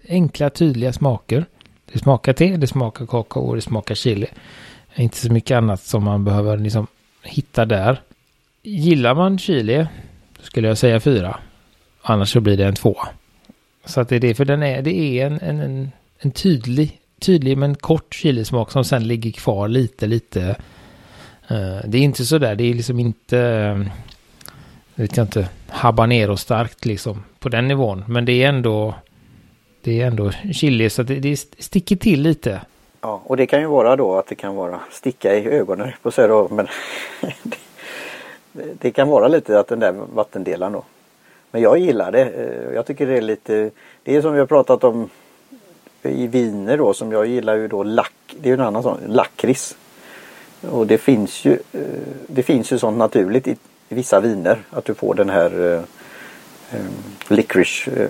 enkla 0.08 0.50
tydliga 0.50 0.92
smaker. 0.92 1.44
Det 1.92 1.98
smakar 1.98 2.32
te, 2.32 2.56
det 2.56 2.66
smakar 2.66 3.06
kakao 3.06 3.42
och 3.42 3.54
det 3.54 3.60
smakar 3.60 3.94
chili. 3.94 4.26
Inte 4.94 5.16
så 5.16 5.32
mycket 5.32 5.56
annat 5.56 5.82
som 5.82 6.04
man 6.04 6.24
behöver 6.24 6.58
liksom 6.58 6.86
hitta 7.22 7.64
där. 7.64 8.00
Gillar 8.62 9.14
man 9.14 9.38
chili 9.38 9.86
skulle 10.40 10.68
jag 10.68 10.78
säga 10.78 11.00
fyra. 11.00 11.38
Annars 12.02 12.32
så 12.32 12.40
blir 12.40 12.56
det 12.56 12.66
en 12.66 12.74
två. 12.74 12.96
Så 13.84 14.00
att 14.00 14.08
det 14.08 14.16
är 14.16 14.20
det, 14.20 14.34
för 14.34 14.44
den 14.44 14.62
är, 14.62 14.82
det 14.82 14.94
är 14.94 15.26
en, 15.26 15.40
en, 15.40 15.90
en 16.18 16.30
tydlig, 16.30 17.00
tydlig 17.20 17.58
men 17.58 17.74
kort 17.74 18.14
chilismak 18.14 18.72
som 18.72 18.84
sen 18.84 19.08
ligger 19.08 19.30
kvar 19.30 19.68
lite, 19.68 20.06
lite. 20.06 20.56
Uh, 21.50 21.80
det 21.86 21.98
är 21.98 22.02
inte 22.02 22.24
så 22.26 22.38
där, 22.38 22.54
det 22.54 22.64
är 22.64 22.74
liksom 22.74 22.98
inte, 22.98 23.36
uh, 23.38 23.86
vet 24.94 25.16
jag 25.16 25.24
inte, 25.24 25.48
habanero 25.68 26.36
starkt 26.36 26.84
liksom 26.84 27.24
på 27.38 27.48
den 27.48 27.68
nivån. 27.68 28.04
Men 28.08 28.24
det 28.24 28.44
är 28.44 28.48
ändå 28.48 28.94
det 29.82 30.00
är 30.00 30.06
ändå 30.06 30.30
chili 30.52 30.90
så 30.90 31.02
det, 31.02 31.14
det 31.14 31.36
sticker 31.36 31.96
till 31.96 32.22
lite. 32.22 32.60
Ja, 33.00 33.22
och 33.24 33.36
det 33.36 33.46
kan 33.46 33.60
ju 33.60 33.66
vara 33.66 33.96
då 33.96 34.16
att 34.16 34.26
det 34.26 34.34
kan 34.34 34.56
vara 34.56 34.80
sticka 34.90 35.34
i 35.34 35.48
ögonen 35.48 35.92
på 36.02 36.10
sig 36.10 36.28
då, 36.28 36.48
men 36.50 36.68
det, 38.52 38.64
det, 38.80 38.90
kan 38.90 39.08
vara 39.08 39.28
lite 39.28 39.60
att 39.60 39.68
den 39.68 39.80
där 39.80 39.92
vattendelaren 40.14 40.72
då. 40.72 40.84
Men 41.50 41.62
jag 41.62 41.78
gillar 41.78 42.12
det. 42.12 42.24
Eh, 42.24 42.74
jag 42.74 42.86
tycker 42.86 43.06
det 43.06 43.16
är 43.16 43.20
lite, 43.20 43.70
det 44.02 44.16
är 44.16 44.22
som 44.22 44.32
vi 44.32 44.38
har 44.38 44.46
pratat 44.46 44.84
om 44.84 45.08
i 46.02 46.26
viner 46.26 46.76
då 46.76 46.94
som 46.94 47.12
jag 47.12 47.26
gillar 47.26 47.56
ju 47.56 47.68
då 47.68 47.82
lack, 47.82 48.34
det 48.40 48.48
är 48.48 48.50
ju 48.50 48.54
en 48.54 48.66
annan 48.66 48.82
sån, 48.82 48.98
lakrits. 49.06 49.76
Och 50.70 50.86
det 50.86 50.98
finns 50.98 51.44
ju, 51.44 51.52
eh, 51.52 51.80
det 52.26 52.42
finns 52.42 52.72
ju 52.72 52.78
sånt 52.78 52.98
naturligt 52.98 53.48
i, 53.48 53.56
i 53.90 53.94
vissa 53.94 54.20
viner 54.20 54.58
att 54.70 54.84
du 54.84 54.94
får 54.94 55.14
den 55.14 55.30
här 55.30 55.74
eh, 55.74 55.82
eh 56.78 56.86
licorice 57.28 57.90
eh, 57.90 58.08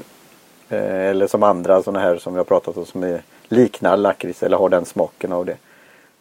eh, 0.78 1.10
eller 1.10 1.26
som 1.26 1.42
andra 1.42 1.82
sådana 1.82 2.00
här 2.00 2.18
som 2.18 2.32
vi 2.32 2.38
har 2.38 2.44
pratat 2.44 2.76
om 2.76 2.86
som 2.86 3.02
är, 3.02 3.22
liknar 3.48 3.96
lakrits 3.96 4.42
eller 4.42 4.56
har 4.56 4.68
den 4.68 4.84
smaken 4.84 5.32
av 5.32 5.46
det. 5.46 5.56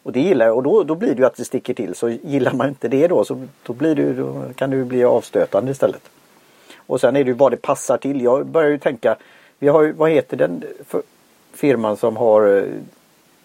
Och 0.03 0.11
det 0.11 0.19
gillar 0.19 0.45
jag 0.45 0.57
och 0.57 0.63
då, 0.63 0.83
då 0.83 0.95
blir 0.95 1.09
det 1.15 1.19
ju 1.19 1.25
att 1.25 1.35
det 1.35 1.45
sticker 1.45 1.73
till. 1.73 1.95
Så 1.95 2.09
gillar 2.09 2.53
man 2.53 2.69
inte 2.69 2.87
det 2.87 3.07
då 3.07 3.25
så 3.25 3.47
då, 3.63 3.73
blir 3.73 3.95
det, 3.95 4.13
då 4.13 4.43
kan 4.55 4.69
det 4.69 4.75
ju 4.75 4.85
bli 4.85 5.03
avstötande 5.03 5.71
istället. 5.71 6.09
Och 6.77 7.01
sen 7.01 7.15
är 7.15 7.23
det 7.23 7.27
ju 7.27 7.33
vad 7.33 7.51
det 7.51 7.57
passar 7.57 7.97
till. 7.97 8.21
Jag 8.21 8.45
börjar 8.45 8.69
ju 8.69 8.77
tänka, 8.77 9.15
vi 9.59 9.67
har 9.67 9.81
ju, 9.81 9.91
vad 9.91 10.11
heter 10.11 10.37
den 10.37 10.63
firman 11.53 11.97
som 11.97 12.17
har 12.17 12.57
eh, 12.57 12.63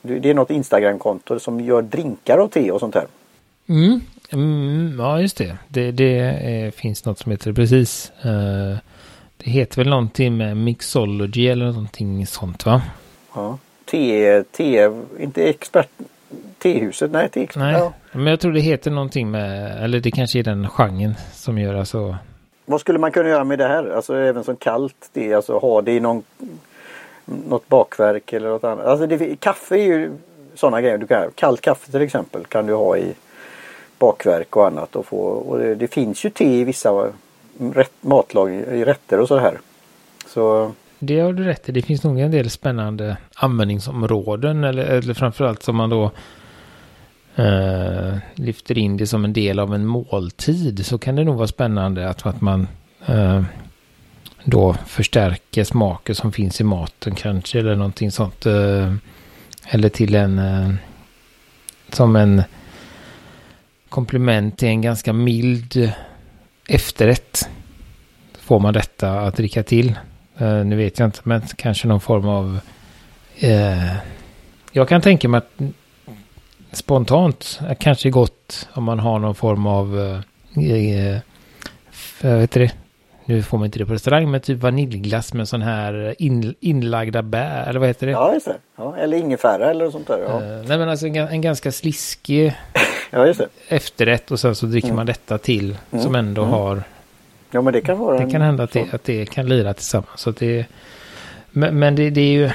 det 0.07 0.31
är 0.31 0.35
något 0.35 0.51
Instagramkonto 0.51 1.39
som 1.41 1.61
gör 1.61 1.83
drinkar 1.83 2.39
av 2.39 2.49
te 2.49 2.71
och 2.71 2.81
sånt 2.81 2.95
här. 2.95 3.07
Mm, 3.69 4.01
mm 4.33 4.97
ja 4.99 5.21
just 5.21 5.37
det. 5.37 5.57
Det, 5.69 5.91
det 5.91 6.19
är, 6.19 6.71
finns 6.71 7.05
något 7.05 7.19
som 7.19 7.33
heter 7.33 7.53
precis. 7.53 8.13
Uh, 8.25 8.77
det 9.37 9.51
heter 9.51 9.77
väl 9.77 9.89
någonting 9.89 10.37
med 10.37 10.57
mixology 10.57 11.49
eller 11.49 11.67
någonting 11.67 12.27
sånt 12.27 12.67
va? 12.67 12.83
Ja. 13.35 13.59
T, 13.85 14.43
T, 14.43 14.89
inte 15.19 15.45
expert, 15.45 15.89
T-huset, 16.59 17.11
nej, 17.11 17.29
T 17.29 17.49
Nej, 17.57 17.73
ja. 17.73 17.93
men 18.13 18.27
jag 18.27 18.41
tror 18.41 18.53
det 18.53 18.61
heter 18.61 18.91
någonting 18.91 19.31
med, 19.31 19.79
eller 19.85 20.01
det 20.01 20.11
kanske 20.11 20.39
är 20.39 20.43
den 20.43 20.69
genren 20.69 21.15
som 21.33 21.59
gör 21.59 21.75
alltså. 21.75 22.17
Vad 22.67 22.81
skulle 22.81 22.99
man 22.99 23.13
kunna 23.13 23.29
göra 23.29 23.45
med 23.45 23.59
det 23.59 23.69
här? 23.69 23.91
Alltså 23.91 24.17
även 24.17 24.45
som 24.45 24.57
kallt 24.57 25.11
det, 25.13 25.35
alltså 25.35 25.59
ha 25.59 25.83
det 25.83 25.93
i 25.93 26.01
någon, 26.01 26.23
något 27.25 27.69
bakverk 27.69 28.33
eller 28.33 28.49
något 28.49 28.65
annat. 28.65 28.87
Alltså 28.87 29.07
det, 29.07 29.41
kaffe 29.41 29.75
är 29.75 29.85
ju 29.85 30.11
sådana 30.55 30.81
grejer. 30.81 30.99
Du 30.99 31.07
kan, 31.07 31.31
kallt 31.35 31.61
kaffe 31.61 31.91
till 31.91 32.03
exempel 32.03 32.45
kan 32.45 32.67
du 32.67 32.75
ha 32.75 32.97
i 32.97 33.15
bakverk 33.99 34.57
och 34.57 34.67
annat. 34.67 34.97
Och 34.97 35.07
få, 35.07 35.17
och 35.19 35.59
det, 35.59 35.75
det 35.75 35.89
finns 35.89 36.25
ju 36.25 36.31
te 36.31 36.61
i 36.61 36.65
vissa 36.65 37.13
rätt, 37.59 37.93
matlag 38.01 38.55
i 38.55 38.85
rätter 38.85 39.21
och 39.21 39.29
så 39.29 39.39
här. 39.39 39.59
Så... 40.27 40.73
Det 40.99 41.21
har 41.21 41.33
du 41.33 41.45
rätt 41.45 41.69
i. 41.69 41.73
Det 41.73 41.83
finns 41.83 42.05
nog 42.05 42.21
en 42.21 42.31
del 42.31 42.51
spännande 42.51 43.17
användningsområden 43.35 44.65
eller, 44.65 44.85
eller 44.85 45.15
framförallt 45.15 45.63
som 45.63 45.77
man 45.77 45.91
då 45.91 46.11
eh, 47.37 48.17
lyfter 48.35 48.79
in 48.79 48.97
det 48.97 49.07
som 49.07 49.25
en 49.25 49.33
del 49.33 49.59
av 49.59 49.75
en 49.75 49.87
måltid 49.87 50.87
så 50.87 50.99
kan 50.99 51.17
det 51.17 51.25
nog 51.25 51.37
vara 51.37 51.47
spännande 51.47 52.09
att, 52.09 52.27
att 52.27 52.41
man 52.41 52.69
eh, 53.07 53.43
då 54.45 54.75
förstärker 54.87 55.65
smaker 55.65 56.15
som 56.15 56.33
finns 56.33 56.61
i 56.61 56.65
maten 56.65 57.15
kanske 57.15 57.59
eller 57.59 57.77
någonting 57.77 58.11
sånt. 58.11 58.47
Eh, 58.47 58.95
eller 59.67 59.89
till 59.89 60.15
en 60.15 60.39
eh, 60.39 60.75
som 61.93 62.17
en 62.17 62.43
komplement 63.95 64.59
till 64.59 64.69
en 64.69 64.83
ganska 64.83 65.13
mild 65.13 65.93
efterrätt 66.69 67.49
får 68.41 68.61
man 68.61 68.75
detta 68.75 69.21
att 69.21 69.37
dricka 69.37 69.63
till. 69.63 69.99
Uh, 70.41 70.65
nu 70.65 70.77
vet 70.77 70.99
jag 70.99 71.07
inte, 71.07 71.21
men 71.23 71.41
kanske 71.41 71.89
någon 71.89 72.01
form 72.01 72.29
av... 72.29 72.59
Uh, 73.45 73.97
jag 74.73 74.89
kan 74.89 75.01
tänka 75.01 75.29
mig 75.29 75.39
att 75.39 75.63
spontant 76.73 77.61
kanske 77.79 78.11
gott 78.11 78.69
om 78.73 78.85
man 78.85 78.99
har 78.99 79.19
någon 79.19 79.35
form 79.35 79.67
av... 79.67 79.99
Uh, 80.55 81.19
jag 82.21 82.39
vet 82.39 82.51
det. 82.51 82.73
Nu 83.25 83.43
får 83.43 83.59
man 83.59 83.65
inte 83.65 83.79
det 83.79 83.87
på 83.87 83.93
restaurang, 83.93 84.31
men 84.31 84.41
typ 84.41 84.59
vaniljglass 84.59 85.35
med 85.35 85.49
sån 85.49 85.63
här 85.63 86.15
in, 86.19 86.55
inlagda 86.61 87.23
bär, 87.23 87.67
eller 87.69 87.81
vad 87.81 87.89
heter 87.89 88.07
det? 88.07 88.13
Ja, 88.13 88.35
just 88.35 88.47
det. 88.47 88.57
Ja, 88.77 88.97
eller 88.97 89.17
ingefära 89.17 89.71
eller 89.71 89.91
sånt 89.91 90.07
där. 90.07 90.19
Ja. 90.29 90.41
Nej, 90.41 90.79
men 90.79 90.89
alltså 90.89 91.07
en, 91.07 91.17
en 91.17 91.41
ganska 91.41 91.73
sliskig 91.73 92.55
ja, 93.15 93.27
just 93.27 93.41
det. 93.41 93.49
efterrätt 93.69 94.31
och 94.31 94.41
sen 94.41 94.55
så 94.55 94.67
dricker 94.67 94.89
mm. 94.89 94.97
man 94.97 95.07
detta 95.07 95.39
till 95.39 95.77
mm. 95.91 96.05
som 96.05 96.15
ändå 96.15 96.43
mm. 96.43 96.55
har... 96.55 96.83
Ja, 97.51 97.63
men 97.63 97.73
det 97.73 97.81
kan 97.81 97.99
vara 97.99 98.25
Det 98.25 98.31
kan 98.31 98.43
hända 98.43 98.63
att 98.63 98.73
det, 98.73 98.95
att 98.95 99.05
det 99.05 99.31
kan 99.31 99.49
lira 99.49 99.75
tillsammans. 99.75 100.21
Så 100.21 100.31
det, 100.31 100.67
men, 101.51 101.79
men 101.79 101.97
det, 101.97 102.11
det 102.11 102.21
är 102.21 102.33
ju... 102.33 102.51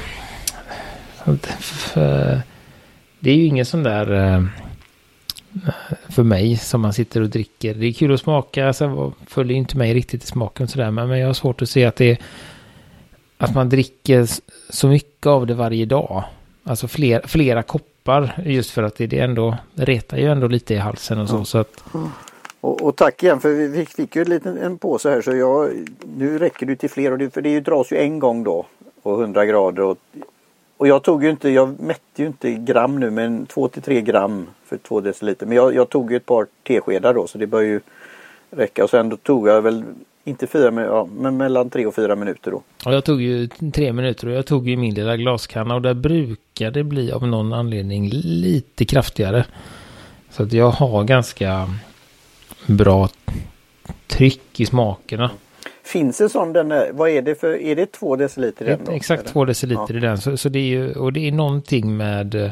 Det 3.20 3.32
är 3.32 3.36
ju 3.36 3.46
ingen 3.46 3.66
sån 3.66 3.84
där 3.84 4.36
eh, 4.36 4.44
för 6.10 6.24
mig 6.24 6.58
som 6.58 6.82
man 6.82 6.94
sitter 6.94 7.22
och 7.22 7.30
dricker. 7.30 7.74
Det 7.74 7.86
är 7.86 7.94
kul 7.94 8.14
att 8.14 8.20
smaka, 8.20 8.74
sen 8.74 9.12
följer 9.28 9.58
inte 9.58 9.78
mig 9.78 9.94
riktigt 9.94 10.24
i 10.24 10.28
smaken 10.28 10.68
sådär, 10.68 10.92
men 10.92 11.10
jag 11.10 11.28
har 11.28 11.34
svårt 11.34 11.62
att 11.62 11.70
se 11.70 11.86
att 11.86 11.96
det 11.96 12.12
är 12.12 12.18
att 13.40 13.56
man 13.56 13.70
dricker 13.70 14.28
så 14.70 14.88
mycket 14.88 15.26
av 15.26 15.48
det 15.48 15.54
varje 15.54 15.86
dag. 15.86 16.24
Alltså 16.64 16.88
fler, 16.88 17.22
flera 17.26 17.64
koppar 17.64 17.99
just 18.46 18.72
för 18.72 18.84
att 18.84 18.96
det, 18.96 19.08
det 19.08 19.20
ändå 19.20 19.58
retar 19.76 20.18
ju 20.18 20.26
ändå 20.26 20.48
lite 20.48 20.74
i 20.74 20.78
halsen 20.78 21.20
och 21.20 21.30
så. 21.30 21.36
Mm. 21.36 21.46
så 21.46 21.58
att... 21.58 21.84
och, 22.62 22.82
och, 22.82 22.96
tack 22.96 23.24
igen 23.24 23.40
för 23.40 23.50
vi 23.68 23.86
fick 23.86 24.16
ju 24.16 24.22
en 24.22 24.30
liten 24.30 24.58
en 24.58 24.78
påse 24.78 25.10
här 25.10 25.22
så 25.22 25.36
jag, 25.36 25.70
nu 26.18 26.40
räcker 26.40 26.66
det 26.66 26.76
till 26.76 26.90
fler 26.90 27.12
och 27.12 27.18
det, 27.18 27.34
för 27.34 27.42
det 27.42 27.60
dras 27.60 27.92
ju 27.92 27.98
en 27.98 28.20
gång 28.20 28.44
då 28.44 28.66
på 29.04 29.22
100 29.22 29.46
grader 29.46 29.84
och 29.84 29.98
och 30.80 30.88
jag 30.88 31.04
tog 31.04 31.24
ju 31.24 31.30
inte, 31.30 31.50
jag 31.50 31.80
mätte 31.80 32.22
ju 32.22 32.28
inte 32.28 32.52
gram 32.52 33.00
nu 33.00 33.10
men 33.10 33.46
2 33.46 33.68
till 33.68 33.82
3 33.82 34.02
gram 34.02 34.48
för 34.66 34.78
2 34.78 35.02
deciliter. 35.02 35.46
Men 35.46 35.56
jag, 35.56 35.76
jag, 35.76 35.90
tog 35.90 36.12
ju 36.12 36.18
ett 36.18 36.26
par 36.26 36.48
teskedar 36.64 37.14
då 37.14 37.28
så 37.28 37.38
det 37.38 37.48
bör 37.48 37.62
ju 37.62 37.82
räcka. 38.50 38.84
Och 38.84 38.90
sen 38.90 39.10
då 39.10 39.18
tog 39.18 39.48
jag 39.48 39.62
väl 39.62 39.84
inte 40.30 40.48
fyra 40.48 40.72
minuter, 40.72 40.94
ja, 40.94 41.08
men 41.12 41.38
mellan 41.38 41.70
tre 41.70 41.86
och 41.86 41.96
fyra 41.96 42.16
minuter 42.16 42.52
då. 42.52 42.64
Och 42.86 42.94
jag 42.94 43.06
tog 43.06 43.22
ju 43.22 43.48
tre 43.48 43.94
minuter 43.94 44.28
och 44.28 44.34
jag 44.34 44.46
tog 44.46 44.70
ju 44.70 44.78
min 44.78 44.94
lilla 44.94 45.18
glaskanna 45.18 45.76
och 45.76 45.82
där 45.82 45.94
brukar 45.94 46.72
det 46.72 46.84
bli 46.84 47.12
av 47.12 47.28
någon 47.28 47.54
anledning 47.54 48.10
lite 48.14 48.86
kraftigare. 48.86 49.46
Så 50.30 50.44
att 50.44 50.54
jag 50.54 50.70
har 50.70 51.04
ganska 51.04 51.70
bra 52.66 53.10
tryck 54.08 54.60
i 54.60 54.66
smakerna. 54.66 55.32
Finns 55.84 56.22
en 56.22 56.30
sån, 56.30 56.54
den, 56.54 56.74
vad 56.92 57.10
är 57.10 57.22
det 57.22 57.36
för, 57.36 57.62
är 57.62 57.76
det 57.76 57.92
två 57.92 58.16
deciliter 58.16 58.66
i 58.66 58.70
den? 58.70 58.80
Då, 58.86 58.92
exakt 58.92 59.28
två 59.28 59.46
deciliter 59.46 59.94
ja. 59.94 59.98
i 59.98 60.00
den. 60.00 60.18
Så, 60.18 60.38
så 60.38 60.50
det 60.50 60.60
är 60.60 60.68
ju, 60.68 60.94
och 60.94 61.14
det 61.14 61.28
är 61.28 61.32
någonting 61.32 61.98
med 61.98 62.36
eh, 62.36 62.52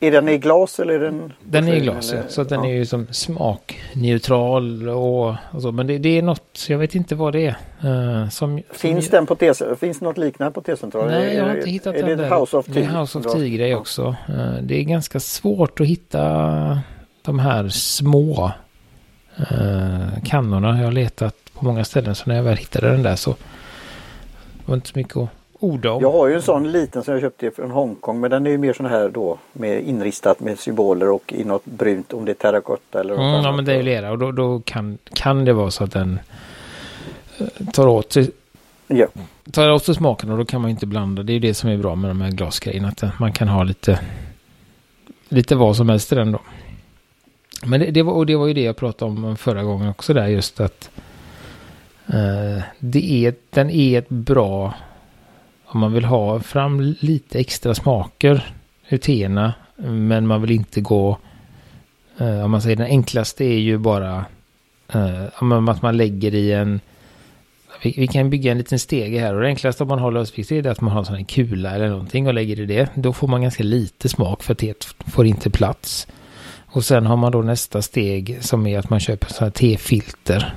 är 0.00 0.10
den 0.10 0.28
i 0.28 0.38
glas 0.38 0.80
eller 0.80 0.94
är 0.94 1.00
den? 1.00 1.32
Den 1.44 1.68
är 1.68 1.74
i 1.74 1.80
glas, 1.80 2.12
eller? 2.12 2.28
så 2.28 2.44
den 2.44 2.64
ja. 2.64 2.70
är 2.70 2.74
ju 2.74 2.86
som 2.86 3.06
smakneutral 3.10 4.88
och, 4.88 5.34
och 5.50 5.62
så. 5.62 5.72
Men 5.72 5.86
det, 5.86 5.98
det, 5.98 6.18
är 6.18 6.22
något, 6.22 6.66
jag 6.68 6.78
vet 6.78 6.94
inte 6.94 7.14
vad 7.14 7.32
det 7.32 7.46
är. 7.46 7.56
Uh, 7.84 8.28
som, 8.28 8.62
finns 8.70 9.04
som, 9.04 9.12
den 9.12 9.26
på 9.26 9.34
T 9.34 9.52
Finns 9.80 10.00
något 10.00 10.18
liknande 10.18 10.52
på 10.52 10.60
T-centralen? 10.60 11.10
Nej, 11.10 11.36
jag 11.36 11.44
har 11.44 11.56
inte 11.56 11.70
hittat 11.70 11.94
är 11.94 12.02
den 12.02 12.18
det 12.18 12.24
där. 12.24 12.40
House 12.40 12.56
of 12.56 12.66
Det 12.66 12.80
är 12.80 13.00
House 13.00 13.18
of 13.18 13.32
Tea-grej 13.32 13.74
också. 13.74 14.16
Uh, 14.30 14.54
det 14.62 14.80
är 14.80 14.82
ganska 14.82 15.20
svårt 15.20 15.80
att 15.80 15.86
hitta 15.86 16.82
de 17.22 17.38
här 17.38 17.68
små 17.68 18.52
uh, 19.40 20.24
kannorna. 20.24 20.78
Jag 20.78 20.84
har 20.84 20.92
letat 20.92 21.36
på 21.54 21.64
många 21.64 21.84
ställen 21.84 22.14
så 22.14 22.22
när 22.26 22.36
jag 22.36 22.42
väl 22.42 22.56
hittade 22.56 22.90
den 22.90 23.02
där 23.02 23.16
så 23.16 23.30
var 23.30 23.36
det 24.66 24.74
inte 24.74 24.88
så 24.88 24.98
mycket 24.98 25.16
att 25.16 25.28
orda 25.60 25.92
om. 25.92 26.02
Jag 26.02 26.12
har 26.12 26.26
ju 26.26 26.34
en 26.34 26.42
sån 26.42 26.72
liten 26.72 27.04
som 27.04 27.14
jag 27.14 27.20
köpte 27.20 27.50
från 27.50 27.70
Hongkong 27.70 28.20
men 28.20 28.30
den 28.30 28.46
är 28.46 28.50
ju 28.50 28.58
mer 28.58 28.72
sån 28.72 28.86
här 28.86 29.08
då 29.08 29.38
med 29.52 29.82
inristat 29.82 30.40
med 30.40 30.58
symboler 30.58 31.10
och 31.10 31.32
i 31.32 31.44
något 31.44 31.64
brunt 31.64 32.12
om 32.12 32.24
det 32.24 32.32
är 32.32 32.34
terrakotta 32.34 33.00
eller 33.00 33.14
något 33.14 33.20
mm, 33.20 33.34
annat. 33.34 33.44
Ja 33.44 33.52
men 33.52 33.64
det 33.64 33.74
är 33.74 33.82
lera 33.82 34.10
och 34.10 34.18
då, 34.18 34.32
då 34.32 34.60
kan, 34.64 34.98
kan 35.14 35.44
det 35.44 35.52
vara 35.52 35.70
så 35.70 35.84
att 35.84 35.92
den 35.92 36.20
uh, 37.40 37.70
tar 37.72 37.86
åt 37.86 38.12
sig 38.12 38.30
Ja. 38.88 39.06
Tar 39.52 39.70
åt 39.70 39.84
sig 39.84 39.94
smaken 39.94 40.30
och 40.30 40.38
då 40.38 40.44
kan 40.44 40.60
man 40.60 40.70
inte 40.70 40.86
blanda. 40.86 41.22
Det 41.22 41.32
är 41.32 41.34
ju 41.34 41.40
det 41.40 41.54
som 41.54 41.70
är 41.70 41.76
bra 41.76 41.94
med 41.94 42.10
de 42.10 42.20
här 42.20 42.30
glasgrejerna. 42.30 42.88
Att 42.88 43.18
man 43.18 43.32
kan 43.32 43.48
ha 43.48 43.62
lite 43.62 44.00
lite 45.28 45.54
vad 45.54 45.76
som 45.76 45.88
helst 45.88 46.12
i 46.12 46.14
den 46.14 46.32
då. 46.32 46.40
Men 47.64 47.80
det, 47.80 47.90
det, 47.90 48.02
var, 48.02 48.12
och 48.12 48.26
det 48.26 48.36
var 48.36 48.46
ju 48.46 48.54
det 48.54 48.62
jag 48.62 48.76
pratade 48.76 49.10
om 49.10 49.36
förra 49.36 49.62
gången 49.62 49.88
också 49.88 50.14
där 50.14 50.26
just 50.26 50.60
att 50.60 50.90
uh, 52.08 52.62
det 52.78 53.26
är, 53.26 53.34
den 53.50 53.70
är 53.70 53.98
ett 53.98 54.08
bra 54.08 54.74
om 55.66 55.80
man 55.80 55.92
vill 55.92 56.04
ha 56.04 56.40
fram 56.40 56.80
lite 57.00 57.38
extra 57.38 57.74
smaker 57.74 58.54
ur 58.88 58.98
teerna 58.98 59.54
men 59.76 60.26
man 60.26 60.40
vill 60.40 60.50
inte 60.50 60.80
gå 60.80 61.18
eh, 62.18 62.44
om 62.44 62.50
man 62.50 62.62
säger 62.62 62.76
den 62.76 62.86
enklaste 62.86 63.44
är 63.44 63.58
ju 63.58 63.78
bara 63.78 64.24
eh, 64.88 65.24
att 65.68 65.82
man 65.82 65.96
lägger 65.96 66.34
i 66.34 66.52
en 66.52 66.80
vi, 67.82 67.94
vi, 67.96 68.06
kan 68.06 68.30
bygga 68.30 68.52
en 68.52 68.58
liten 68.58 68.78
stege 68.78 69.18
här 69.18 69.34
och 69.34 69.40
det 69.40 69.46
enklaste 69.46 69.82
om 69.82 69.88
man 69.88 69.98
har 69.98 70.10
lösvikt 70.10 70.52
är 70.52 70.66
att 70.66 70.80
man 70.80 70.92
har 70.92 70.98
en 70.98 71.04
sån 71.04 71.16
här 71.16 71.24
kula 71.24 71.70
eller 71.70 71.88
någonting 71.88 72.26
och 72.26 72.34
lägger 72.34 72.60
i 72.60 72.66
det. 72.66 72.88
Då 72.94 73.12
får 73.12 73.28
man 73.28 73.42
ganska 73.42 73.62
lite 73.62 74.08
smak 74.08 74.42
för 74.42 74.54
teet 74.54 74.84
får 75.06 75.26
inte 75.26 75.50
plats. 75.50 76.06
Och 76.66 76.84
sen 76.84 77.06
har 77.06 77.16
man 77.16 77.32
då 77.32 77.42
nästa 77.42 77.82
steg 77.82 78.38
som 78.40 78.66
är 78.66 78.78
att 78.78 78.90
man 78.90 79.00
köper 79.00 79.28
sådana 79.28 79.46
här 79.46 79.50
tefilter. 79.50 80.54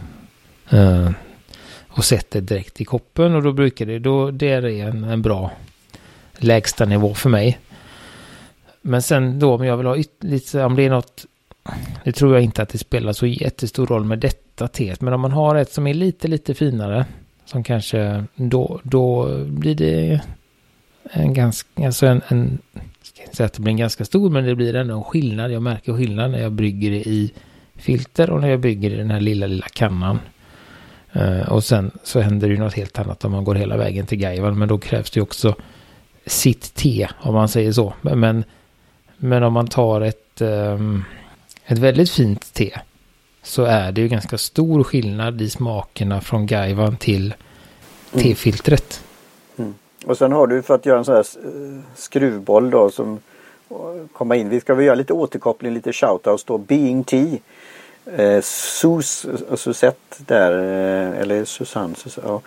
Uh, 0.74 1.10
och 2.00 2.06
sätter 2.06 2.42
direkt 2.42 2.82
i 2.82 2.86
koppen 2.86 3.36
och 3.36 3.44
då 3.44 3.52
brukar 3.52 3.86
det, 3.86 4.00
då 4.00 4.32
det 4.32 4.50
är 4.50 4.64
en, 4.64 5.04
en 5.04 5.22
bra 5.22 5.52
lägsta 6.38 6.86
nivå 6.86 7.14
för 7.14 7.30
mig. 7.30 7.60
Men 8.82 9.02
sen 9.02 9.40
då 9.40 9.56
om 9.56 9.66
jag 9.66 9.78
vill 9.78 9.86
ha 9.86 9.98
lite, 10.20 10.64
om 10.64 10.76
det 10.76 10.84
är 10.84 10.90
något, 10.90 11.26
det 12.04 12.12
tror 12.12 12.34
jag 12.34 12.44
inte 12.44 12.62
att 12.62 12.70
det 12.70 12.78
spelar 12.78 13.14
så 13.14 13.26
jättestor 13.26 13.88
roll 13.88 14.06
med 14.06 14.20
detta 14.20 14.68
teet. 14.68 15.02
Men 15.02 15.14
om 15.14 15.22
man 15.22 15.32
har 15.32 15.56
ett 15.56 15.72
som 15.72 15.88
är 15.88 15.94
lite, 15.94 16.28
lite 16.28 16.54
finare, 16.54 17.06
som 17.46 17.64
kanske, 17.64 18.24
då, 18.36 18.80
då 18.84 19.38
blir 19.46 19.76
det 19.76 20.22
en 21.04 21.34
ganska, 21.34 21.86
alltså 21.86 22.06
en, 22.06 22.22
en 22.28 22.60
ska 23.02 23.22
inte 23.22 23.36
säga 23.36 23.46
att 23.46 23.54
det 23.54 23.62
blir 23.62 23.72
en 23.72 23.78
ganska 23.78 24.06
stor, 24.06 24.30
men 24.30 24.46
det 24.46 24.56
blir 24.56 24.76
ändå 24.76 24.98
en 24.98 25.04
skillnad. 25.04 25.52
Jag 25.52 25.62
märker 25.62 25.94
skillnad 25.94 26.32
när 26.32 26.40
jag 26.40 26.52
brygger 26.52 26.92
det 26.92 27.08
i 27.10 27.34
filter 27.76 28.30
och 28.30 28.42
när 28.42 28.50
jag 28.50 28.60
bygger 28.60 28.92
i 28.92 28.96
den 28.96 29.12
här 29.12 29.20
lilla, 29.20 29.48
lilla 29.48 29.68
kannan. 29.74 30.20
Uh, 31.16 31.52
och 31.52 31.64
sen 31.64 31.92
så 32.04 32.20
händer 32.20 32.48
det 32.48 32.54
ju 32.54 32.60
något 32.60 32.74
helt 32.74 33.00
annat 33.00 33.26
om 33.26 33.32
man 33.32 33.44
går 33.44 33.56
hela 33.56 33.78
vägen 33.78 34.06
till 34.06 34.18
Gaivan. 34.18 34.60
Men 34.60 34.68
då 34.68 34.78
krävs 34.78 35.12
det 35.12 35.18
ju 35.18 35.24
också 35.24 35.56
sitt 36.26 36.74
te 36.76 37.08
om 37.22 37.34
man 37.34 37.50
säger 37.50 37.72
så. 37.72 37.94
Men, 38.02 38.44
men 39.18 39.44
om 39.44 39.54
man 39.54 39.68
tar 39.68 40.02
ett, 40.02 40.42
um, 40.42 41.06
ett 41.66 41.78
väldigt 41.78 42.12
fint 42.12 42.54
te 42.54 42.80
så 43.44 43.64
är 43.64 43.92
det 43.92 44.02
ju 44.02 44.08
ganska 44.08 44.38
stor 44.38 44.84
skillnad 44.84 45.42
i 45.42 45.50
smakerna 45.50 46.22
från 46.22 46.46
Gaivan 46.46 46.98
till 46.98 47.34
mm. 48.14 48.24
tefiltret. 48.24 49.04
Mm. 49.58 49.74
Och 50.06 50.18
sen 50.18 50.32
har 50.32 50.48
du 50.48 50.62
för 50.62 50.76
att 50.76 50.86
göra 50.86 50.98
en 50.98 51.06
sån 51.06 51.16
här 51.16 51.26
eh, 51.44 51.82
skruvboll 51.96 52.70
då 52.70 52.90
som 52.90 53.20
komma 54.14 54.36
in. 54.36 54.50
Vi 54.50 54.60
ska 54.60 54.76
väl 54.76 54.86
göra 54.86 54.96
lite 54.96 55.14
återkoppling, 55.14 55.74
lite 55.74 55.94
shoutouts 55.94 56.44
då. 56.44 56.58
Being 56.58 57.04
Tea 57.04 57.38
eh, 58.18 58.42
Sus, 58.42 59.26
Susette 59.56 60.16
där, 60.18 60.52
eh, 60.52 61.22
eller 61.22 61.46
Susanne, 61.46 61.96
Susanne 61.96 62.28
ja, 62.28 62.42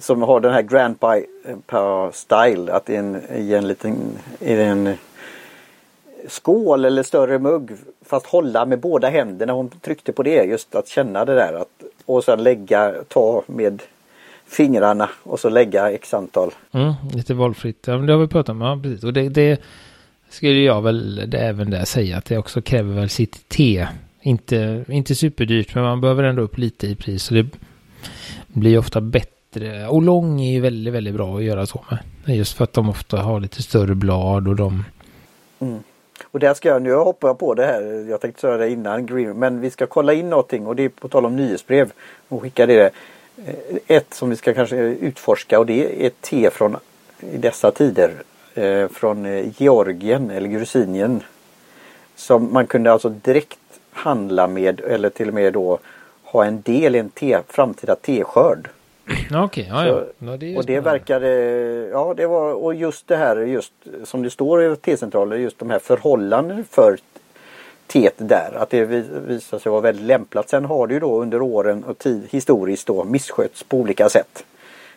som 0.00 0.22
har 0.22 0.40
den 0.40 0.52
här 0.52 0.62
Grandpa 0.62 1.16
eh, 1.16 2.10
Style, 2.12 2.72
att 2.72 2.90
i 2.90 2.96
en, 2.96 3.22
i 3.36 3.54
en 3.54 3.68
liten 3.68 4.18
i 4.40 4.52
en 4.52 4.94
skål 6.28 6.84
eller 6.84 7.02
större 7.02 7.38
mugg 7.38 7.70
fast 8.04 8.26
hålla 8.26 8.66
med 8.66 8.80
båda 8.80 9.08
händerna. 9.08 9.52
Hon 9.52 9.68
tryckte 9.68 10.12
på 10.12 10.22
det 10.22 10.44
just 10.44 10.74
att 10.74 10.88
känna 10.88 11.24
det 11.24 11.34
där 11.34 11.52
att, 11.52 11.68
och 12.04 12.24
sen 12.24 12.42
lägga, 12.42 12.94
ta 13.08 13.42
med 13.46 13.82
fingrarna 14.46 15.10
och 15.22 15.40
så 15.40 15.48
lägga 15.48 15.90
x 15.90 16.14
antal. 16.14 16.50
Mm, 16.72 16.92
lite 17.12 17.34
valfritt, 17.34 17.84
ja, 17.86 17.96
det 17.96 18.12
har 18.12 18.20
vi 18.20 18.28
pratat 18.28 18.48
om, 18.48 18.60
ja 18.60 18.80
precis. 18.82 19.04
Och 19.04 19.12
det, 19.12 19.28
det 19.28 19.60
skulle 20.28 20.60
jag 20.60 20.82
väl 20.82 21.30
det 21.30 21.38
även 21.38 21.70
där 21.70 21.84
säga 21.84 22.16
att 22.16 22.24
det 22.24 22.38
också 22.38 22.62
kräver 22.62 22.94
väl 22.94 23.08
sitt 23.08 23.48
te 23.48 23.88
inte, 24.26 24.84
inte 24.88 25.14
superdyrt 25.14 25.74
men 25.74 25.84
man 25.84 26.00
behöver 26.00 26.22
ändå 26.22 26.42
upp 26.42 26.58
lite 26.58 26.86
i 26.86 26.96
pris. 26.96 27.22
Så 27.22 27.34
det 27.34 27.46
blir 28.46 28.78
ofta 28.78 29.00
bättre. 29.00 29.88
Och 29.88 30.02
lång 30.02 30.40
är 30.40 30.52
ju 30.52 30.60
väldigt, 30.60 30.94
väldigt 30.94 31.14
bra 31.14 31.36
att 31.36 31.44
göra 31.44 31.66
så 31.66 31.84
med. 31.90 32.36
Just 32.36 32.56
för 32.56 32.64
att 32.64 32.72
de 32.72 32.88
ofta 32.88 33.16
har 33.16 33.40
lite 33.40 33.62
större 33.62 33.94
blad 33.94 34.48
och 34.48 34.56
de... 34.56 34.84
Mm. 35.58 35.78
Och 36.30 36.40
där 36.40 36.54
ska 36.54 36.68
jag, 36.68 36.82
nu 36.82 36.94
hoppar 36.94 37.28
jag 37.28 37.38
på 37.38 37.54
det 37.54 37.66
här, 37.66 38.10
jag 38.10 38.20
tänkte 38.20 38.40
säga 38.40 38.56
det 38.56 38.70
innan 38.70 39.06
Green, 39.06 39.38
men 39.38 39.60
vi 39.60 39.70
ska 39.70 39.86
kolla 39.86 40.12
in 40.12 40.30
någonting 40.30 40.66
och 40.66 40.76
det 40.76 40.82
är 40.82 40.88
på 40.88 41.08
tal 41.08 41.26
om 41.26 41.36
nyhetsbrev 41.36 41.92
och 42.28 42.42
skicka 42.42 42.66
det. 42.66 42.90
Eh, 43.46 43.54
ett 43.86 44.14
som 44.14 44.30
vi 44.30 44.36
ska 44.36 44.54
kanske 44.54 44.76
utforska 44.76 45.58
och 45.58 45.66
det 45.66 45.84
är 45.84 46.06
ett 46.06 46.20
te 46.20 46.50
från 46.50 46.76
i 47.20 47.36
dessa 47.36 47.70
tider 47.70 48.10
eh, 48.54 48.88
från 48.88 49.26
eh, 49.26 49.62
Georgien 49.62 50.30
eller 50.30 50.48
Grusinien. 50.48 51.22
Som 52.16 52.52
man 52.52 52.66
kunde 52.66 52.92
alltså 52.92 53.08
direkt 53.08 53.58
handla 53.96 54.46
med 54.46 54.80
eller 54.80 55.10
till 55.10 55.28
och 55.28 55.34
med 55.34 55.52
då 55.52 55.78
ha 56.24 56.44
en 56.44 56.60
del 56.60 56.96
i 56.96 56.98
en 56.98 57.08
te, 57.08 57.38
framtida 57.48 57.96
teskörd. 57.96 58.68
Okej, 59.30 59.44
okay, 59.44 59.64
ja, 59.68 59.86
ja. 59.86 60.02
ja 60.18 60.36
det 60.36 60.56
och 60.56 60.66
det 60.66 60.80
verkade, 60.80 61.28
ja 61.92 62.14
det 62.16 62.26
var, 62.26 62.52
och 62.52 62.74
just 62.74 63.08
det 63.08 63.16
här 63.16 63.36
just 63.36 63.72
som 64.04 64.22
det 64.22 64.30
står 64.30 64.64
i 64.64 64.76
T-centraler, 64.76 65.36
just 65.36 65.58
de 65.58 65.70
här 65.70 65.78
förhållanden 65.78 66.64
för 66.70 66.98
teet 67.86 68.14
där. 68.16 68.52
Att 68.56 68.70
det 68.70 68.84
visar 68.84 69.58
sig 69.58 69.70
vara 69.72 69.80
väldigt 69.80 70.06
lämplat. 70.06 70.48
Sen 70.48 70.64
har 70.64 70.86
det 70.86 70.94
ju 70.94 71.00
då 71.00 71.22
under 71.22 71.42
åren 71.42 71.84
och 71.84 71.98
tid 71.98 72.28
historiskt 72.30 72.86
då 72.86 73.04
misskötts 73.04 73.62
på 73.62 73.76
olika 73.76 74.08
sätt. 74.08 74.44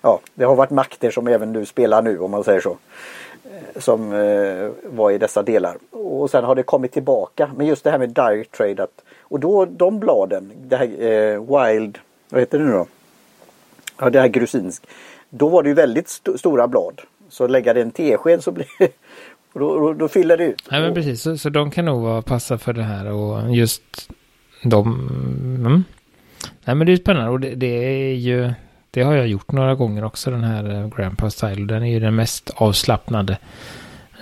Ja, 0.02 0.20
det 0.34 0.44
har 0.44 0.56
varit 0.56 0.70
makter 0.70 1.12
som 1.12 1.28
även 1.28 1.54
du 1.54 1.66
spelar 1.66 2.02
nu 2.02 2.20
om 2.20 2.32
man 2.32 2.44
säger 2.44 2.62
så. 2.62 2.78
Eh, 3.50 3.82
som 3.82 4.14
eh, 4.14 4.70
var 4.84 5.12
i 5.12 5.18
dessa 5.18 5.44
delar. 5.44 5.78
Och 5.92 6.30
sen 6.30 6.44
har 6.44 6.56
det 6.56 6.64
kommit 6.64 6.92
tillbaka. 6.92 7.52
Men 7.56 7.68
just 7.68 7.84
det 7.84 7.92
här 7.92 7.98
med 7.98 8.10
direct 8.10 8.52
trade. 8.52 8.84
Att, 8.84 9.04
och 9.22 9.40
då 9.40 9.66
de 9.66 10.00
bladen, 10.00 10.52
det 10.58 10.76
här 10.76 11.04
eh, 11.04 11.40
wild, 11.40 11.98
vad 12.30 12.42
heter 12.42 12.60
det 12.60 12.66
nu 12.66 12.72
då? 12.72 12.88
Ja 13.98 14.10
det 14.10 14.20
här 14.20 14.28
grusinsk. 14.28 14.84
Då 15.30 15.48
var 15.50 15.64
det 15.64 15.70
ju 15.70 15.76
väldigt 15.76 16.08
st 16.08 16.38
stora 16.38 16.68
blad. 16.68 17.02
Så 17.30 17.48
lägga 17.48 17.74
det 17.74 17.82
en 17.82 17.92
tesked 17.92 18.44
så 18.44 18.52
blir 18.52 18.68
och 19.54 19.60
då, 19.60 19.80
då, 19.80 19.94
då, 19.94 20.08
fyller 20.08 20.38
det 20.38 20.44
ut. 20.44 20.68
Nej 20.72 20.82
men 20.82 20.94
precis, 20.94 21.22
så, 21.22 21.38
så 21.38 21.50
de 21.50 21.72
kan 21.72 21.86
nog 21.86 22.02
vara 22.02 22.22
passa 22.22 22.58
för 22.58 22.74
det 22.74 22.84
här 22.84 23.12
och 23.12 23.56
just 23.56 24.10
de... 24.64 24.88
Mm. 25.66 25.84
Nej 26.66 26.76
men 26.76 26.88
det 26.88 26.94
är 26.94 26.98
spännande 26.98 27.32
och 27.32 27.40
det, 27.40 27.56
det 27.56 27.68
är 27.68 28.14
ju 28.14 28.52
det 28.92 29.02
har 29.02 29.14
jag 29.14 29.28
gjort 29.28 29.52
några 29.52 29.76
gånger 29.76 30.04
också, 30.04 30.32
den 30.32 30.44
här 30.44 30.72
uh, 30.72 30.90
Grandpa 30.98 31.30
Style. 31.30 31.66
Den 31.66 31.84
är 31.84 31.92
ju 31.92 32.00
den 32.00 32.16
mest 32.16 32.50
avslappnade. 32.56 33.38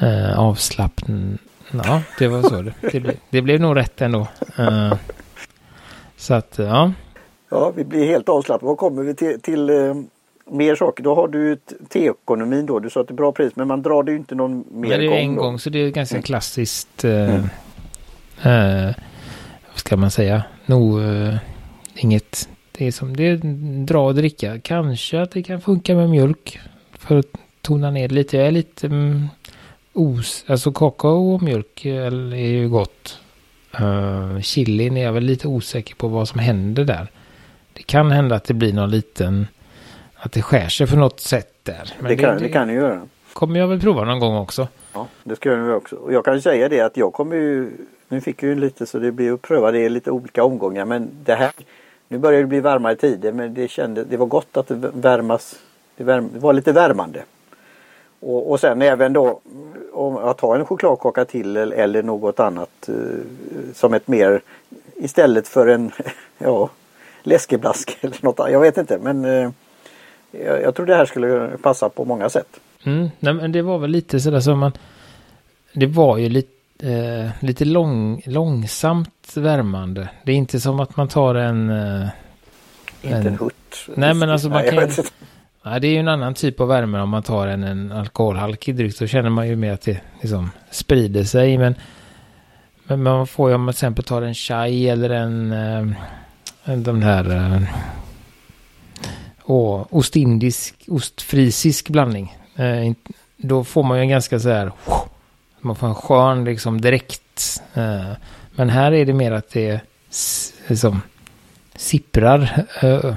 Uh, 0.03 0.39
avslappn... 0.39 1.37
Ja, 1.71 2.01
det 2.19 2.27
var 2.27 2.41
så 2.41 2.61
det, 2.61 2.73
det, 2.91 2.99
blev, 2.99 3.15
det 3.29 3.41
blev 3.41 3.61
nog 3.61 3.75
rätt 3.75 4.01
ändå. 4.01 4.27
Uh, 4.59 4.93
så 6.17 6.33
att, 6.33 6.55
ja. 6.57 6.91
Ja, 7.49 7.71
vi 7.75 7.83
blir 7.83 8.05
helt 8.05 8.29
avslappnade. 8.29 8.69
Vad 8.69 8.77
kommer 8.77 9.03
vi 9.03 9.15
till, 9.15 9.41
till 9.41 9.69
uh, 9.69 9.95
mer 10.45 10.75
saker? 10.75 11.03
Då 11.03 11.15
har 11.15 11.27
du 11.27 11.57
teekonomin 11.89 12.65
då. 12.65 12.79
Du 12.79 12.89
sa 12.89 13.01
att 13.01 13.07
det 13.07 13.13
är 13.13 13.15
bra 13.15 13.31
pris, 13.31 13.55
men 13.55 13.67
man 13.67 13.81
drar 13.81 14.03
det 14.03 14.11
ju 14.11 14.17
inte 14.17 14.35
någon 14.35 14.57
mer 14.57 14.89
men 14.89 14.99
det 14.99 15.05
är 15.05 15.09
gång. 15.09 15.17
en 15.17 15.35
då. 15.35 15.41
gång, 15.41 15.59
så 15.59 15.69
det 15.69 15.79
är 15.79 15.89
ganska 15.89 16.15
mm. 16.15 16.23
klassiskt. 16.23 17.05
Uh, 17.05 17.45
mm. 18.41 18.93
vad 19.67 19.79
ska 19.79 19.97
man 19.97 20.11
säga? 20.11 20.43
Nog 20.65 20.99
inget 21.95 22.49
det 22.77 22.87
är 22.87 22.91
som 22.91 23.15
det 23.15 23.27
är 23.27 23.39
dra 23.85 24.05
och 24.05 24.15
dricka. 24.15 24.59
Kanske 24.59 25.21
att 25.21 25.31
det 25.31 25.43
kan 25.43 25.61
funka 25.61 25.95
med 25.95 26.09
mjölk. 26.09 26.59
För 26.91 27.19
att 27.19 27.25
tona 27.61 27.91
ner 27.91 28.09
lite. 28.09 28.37
Jag 28.37 28.47
är 28.47 28.51
lite 28.51 28.87
mm, 28.87 29.27
os... 29.93 30.45
Alltså 30.47 30.71
kakao 30.71 31.33
och 31.33 31.43
mjölk 31.43 31.85
är 31.85 32.35
ju 32.35 32.69
gott. 32.69 33.19
Uh, 33.81 34.39
chilin 34.41 34.97
är 34.97 35.03
jag 35.03 35.13
väl 35.13 35.23
lite 35.23 35.47
osäker 35.47 35.95
på 35.95 36.07
vad 36.07 36.27
som 36.27 36.39
händer 36.39 36.83
där. 36.83 37.07
det 37.73 37.83
kan 37.83 38.11
hända 38.11 38.35
att 38.35 38.43
det 38.43 38.53
blir 38.53 38.73
någon 38.73 38.91
liten, 38.91 39.47
att 40.15 40.31
det 40.31 40.41
skär 40.41 40.69
sig 40.69 40.87
på 40.87 40.95
något 40.95 41.19
sätt 41.19 41.53
där. 41.63 41.93
Men 41.99 42.09
det, 42.09 42.15
kan 42.15 42.37
det, 42.37 42.43
det 42.43 42.49
kan 42.49 42.67
det 42.67 42.73
göra. 42.73 43.01
kommer 43.33 43.59
jag 43.59 43.67
väl 43.67 43.81
prova 43.81 44.03
någon 44.03 44.19
gång 44.19 44.35
också. 44.35 44.67
Ja, 44.93 45.07
det 45.23 45.35
ska 45.35 45.49
jag 45.49 45.77
också. 45.77 45.95
Och 45.95 46.13
jag 46.13 46.25
kan 46.25 46.41
säga 46.41 46.69
det 46.69 46.81
att 46.81 46.97
jag 46.97 47.13
kommer 47.13 47.35
ju, 47.35 47.71
nu 48.07 48.21
fick 48.21 48.43
jag 48.43 48.49
ju 48.49 48.55
lite 48.55 48.85
så 48.85 48.99
det 48.99 49.11
blir 49.11 49.33
att 49.33 49.41
pröva 49.41 49.71
det 49.71 49.79
i 49.79 49.89
lite 49.89 50.11
olika 50.11 50.43
omgångar 50.43 50.85
men 50.85 51.09
det 51.23 51.35
här, 51.35 51.51
nu 52.07 52.17
börjar 52.17 52.39
det 52.39 52.47
bli 52.47 52.59
varmare 52.59 52.95
tider 52.95 53.31
men 53.31 53.53
det 53.53 53.67
kändes, 53.67 54.07
det 54.07 54.17
var 54.17 54.25
gott 54.25 54.57
att 54.57 54.67
det 54.67 54.75
värmas, 54.93 55.59
det, 55.97 56.03
värm, 56.03 56.29
det 56.33 56.39
var 56.39 56.53
lite 56.53 56.71
värmande. 56.71 57.23
Och, 58.19 58.51
och 58.51 58.59
sen 58.59 58.81
även 58.81 59.13
då 59.13 59.39
om 59.93 60.17
att 60.17 60.39
ha 60.39 60.55
en 60.55 60.65
chokladkaka 60.65 61.25
till 61.25 61.57
eller 61.57 62.03
något 62.03 62.39
annat 62.39 62.89
eh, 62.89 62.95
som 63.73 63.93
ett 63.93 64.07
mer 64.07 64.41
istället 64.95 65.47
för 65.47 65.67
en 65.67 65.91
ja, 66.37 66.69
läskeblask 67.23 67.97
eller 68.01 68.17
något 68.21 68.51
Jag 68.51 68.59
vet 68.59 68.77
inte 68.77 68.97
men 68.97 69.25
eh, 69.25 69.49
jag, 70.31 70.61
jag 70.61 70.75
tror 70.75 70.85
det 70.85 70.95
här 70.95 71.05
skulle 71.05 71.49
passa 71.61 71.89
på 71.89 72.05
många 72.05 72.29
sätt. 72.29 72.59
Mm, 72.83 73.09
nej, 73.19 73.33
men 73.33 73.51
det 73.51 73.61
var 73.61 73.77
väl 73.77 73.89
lite 73.89 74.19
sådär 74.19 74.39
som 74.39 74.59
man 74.59 74.71
det 75.73 75.87
var 75.87 76.17
ju 76.17 76.29
lite 76.29 76.56
Eh, 76.79 77.29
lite 77.39 77.65
lång, 77.65 78.21
långsamt 78.25 79.33
värmande. 79.35 80.09
Det 80.23 80.31
är 80.31 80.35
inte 80.35 80.59
som 80.59 80.79
att 80.79 80.97
man 80.97 81.07
tar 81.07 81.35
en... 81.35 81.69
Eh, 81.69 82.07
inte 83.01 83.17
en, 83.17 83.27
en 83.27 83.37
hutt. 83.37 83.53
Nej 83.95 84.13
men 84.13 84.29
alltså 84.29 84.49
man 84.49 84.61
nej, 84.61 84.71
kan... 84.71 85.05
Nej, 85.63 85.81
det 85.81 85.87
är 85.87 85.91
ju 85.91 85.97
en 85.97 86.07
annan 86.07 86.33
typ 86.33 86.59
av 86.59 86.67
värme 86.67 86.99
om 86.99 87.09
man 87.09 87.23
tar 87.23 87.47
en, 87.47 87.63
en 87.63 87.91
alkoholhaltig 87.91 88.75
dryck. 88.75 88.99
Då 88.99 89.07
känner 89.07 89.29
man 89.29 89.47
ju 89.47 89.55
mer 89.55 89.73
att 89.73 89.81
det 89.81 90.01
liksom 90.21 90.51
sprider 90.71 91.23
sig. 91.23 91.57
Men, 91.57 91.75
men 92.83 93.03
man 93.03 93.27
får 93.27 93.49
ju 93.49 93.55
om 93.55 93.63
man 93.63 93.73
till 93.73 93.77
exempel 93.77 94.03
tar 94.03 94.21
en 94.21 94.33
chai 94.33 94.89
eller 94.89 95.09
en... 95.09 95.51
Eh, 95.51 95.97
en 96.63 96.83
de 96.83 97.01
här... 97.01 97.35
Eh, 97.35 97.61
åh, 99.45 99.85
ostindisk, 99.89 100.75
ostfrisisk 100.87 101.89
blandning. 101.89 102.35
Eh, 102.55 102.93
då 103.37 103.63
får 103.63 103.83
man 103.83 103.97
ju 103.97 104.01
en 104.01 104.09
ganska 104.09 104.39
så 104.39 104.49
här... 104.49 104.71
Man 105.67 105.75
får 105.75 105.87
en 105.87 105.95
skön 105.95 106.43
liksom 106.43 106.81
direkt. 106.81 107.61
Eh, 107.73 108.11
men 108.55 108.69
här 108.69 108.91
är 108.91 109.05
det 109.05 109.13
mer 109.13 109.31
att 109.31 109.49
det 109.49 109.81
liksom 110.67 111.01
sipprar 111.75 112.65
eh, 112.81 113.13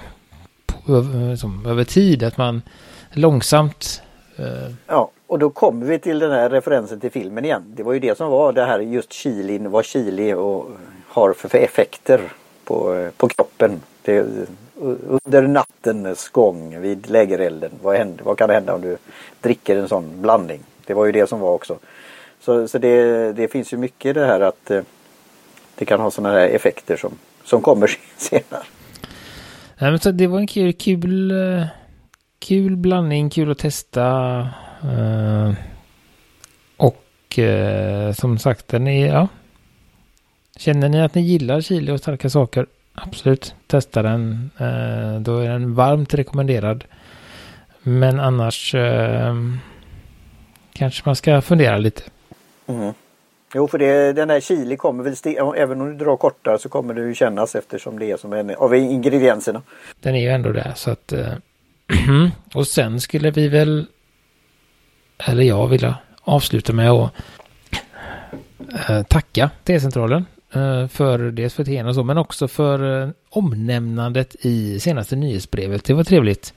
liksom, 1.30 1.66
över 1.66 1.84
tid. 1.84 2.22
Att 2.22 2.36
man 2.36 2.62
långsamt... 3.10 4.02
Eh, 4.36 4.72
ja, 4.86 5.10
och 5.26 5.38
då 5.38 5.50
kommer 5.50 5.86
vi 5.86 5.98
till 5.98 6.18
den 6.18 6.30
här 6.30 6.50
referensen 6.50 7.00
till 7.00 7.10
filmen 7.10 7.44
igen. 7.44 7.62
Det 7.66 7.82
var 7.82 7.92
ju 7.92 7.98
det 7.98 8.16
som 8.18 8.30
var 8.30 8.52
det 8.52 8.64
här 8.64 8.80
just 8.80 9.12
chilin, 9.12 9.70
vad 9.70 9.84
chili 9.84 10.34
och 10.34 10.70
har 11.08 11.32
för, 11.32 11.48
för 11.48 11.58
effekter 11.58 12.20
på, 12.64 12.94
eh, 12.94 13.10
på 13.10 13.28
kroppen. 13.28 13.80
Det, 14.02 14.16
eh, 14.16 14.24
under 15.24 15.42
nattens 15.42 16.28
gång 16.28 16.80
vid 16.80 17.10
lägerelden. 17.10 17.70
Vad, 17.82 17.96
händer, 17.96 18.24
vad 18.24 18.38
kan 18.38 18.50
hända 18.50 18.74
om 18.74 18.80
du 18.80 18.96
dricker 19.40 19.76
en 19.76 19.88
sån 19.88 20.22
blandning? 20.22 20.60
Det 20.86 20.94
var 20.94 21.06
ju 21.06 21.12
det 21.12 21.28
som 21.28 21.40
var 21.40 21.50
också. 21.50 21.78
Så, 22.40 22.68
så 22.68 22.78
det, 22.78 23.32
det 23.32 23.48
finns 23.48 23.72
ju 23.72 23.76
mycket 23.76 24.10
i 24.10 24.12
det 24.12 24.26
här 24.26 24.40
att 24.40 24.70
eh, 24.70 24.82
det 25.74 25.84
kan 25.84 26.00
ha 26.00 26.10
sådana 26.10 26.34
här 26.34 26.48
effekter 26.48 26.96
som, 26.96 27.12
som 27.44 27.62
kommer 27.62 27.90
senare. 28.16 28.64
Ja, 29.78 29.90
men 29.90 29.98
så 29.98 30.10
det 30.10 30.26
var 30.26 30.38
en 30.38 30.46
kul, 30.46 30.72
kul, 30.72 31.30
eh, 31.30 31.66
kul 32.38 32.76
blandning, 32.76 33.30
kul 33.30 33.50
att 33.50 33.58
testa. 33.58 34.38
Eh, 34.82 35.52
och 36.76 37.38
eh, 37.38 38.12
som 38.12 38.38
sagt, 38.38 38.68
den 38.68 38.86
är, 38.86 39.06
ja. 39.06 39.28
Känner 40.56 40.88
ni 40.88 41.02
att 41.02 41.14
ni 41.14 41.22
gillar 41.22 41.60
chili 41.60 41.92
och 41.92 42.00
starka 42.00 42.30
saker? 42.30 42.66
Absolut, 42.94 43.54
testa 43.66 44.02
den. 44.02 44.50
Då 45.20 45.38
är 45.38 45.48
den 45.48 45.74
varmt 45.74 46.14
rekommenderad. 46.14 46.84
Men 47.82 48.20
annars 48.20 48.74
kanske 50.72 51.02
man 51.04 51.16
ska 51.16 51.40
fundera 51.40 51.78
lite. 51.78 52.02
Mm. 52.70 52.94
Jo, 53.54 53.68
för 53.68 53.78
det, 53.78 54.12
den 54.12 54.30
här 54.30 54.40
chili 54.40 54.76
kommer 54.76 55.04
väl, 55.04 55.16
även 55.56 55.80
om 55.80 55.86
du 55.86 56.04
drar 56.04 56.16
kortare 56.16 56.58
så 56.58 56.68
kommer 56.68 56.94
det 56.94 57.00
ju 57.00 57.14
kännas 57.14 57.54
eftersom 57.54 57.98
det 57.98 58.10
är 58.10 58.16
som 58.16 58.32
en 58.32 58.54
av 58.54 58.74
ingredienserna. 58.74 59.62
Den 60.00 60.14
är 60.14 60.20
ju 60.20 60.28
ändå 60.28 60.52
där 60.52 60.72
så 60.76 60.90
att... 60.90 61.12
Äh, 61.12 61.32
och 62.54 62.66
sen 62.66 63.00
skulle 63.00 63.30
vi 63.30 63.48
väl, 63.48 63.86
eller 65.18 65.42
jag 65.42 65.68
vilja 65.68 65.98
avsluta 66.22 66.72
med 66.72 66.90
att 66.90 67.12
äh, 68.88 69.02
tacka 69.02 69.50
T-centralen 69.64 70.26
äh, 70.52 70.88
för 70.88 71.18
dels 71.18 71.54
för 71.54 71.86
och 71.86 71.94
så, 71.94 72.04
men 72.04 72.18
också 72.18 72.48
för 72.48 73.12
omnämnandet 73.28 74.36
i 74.40 74.80
senaste 74.80 75.16
nyhetsbrevet. 75.16 75.84
Det 75.84 75.94
var 75.94 76.04
trevligt. 76.04 76.54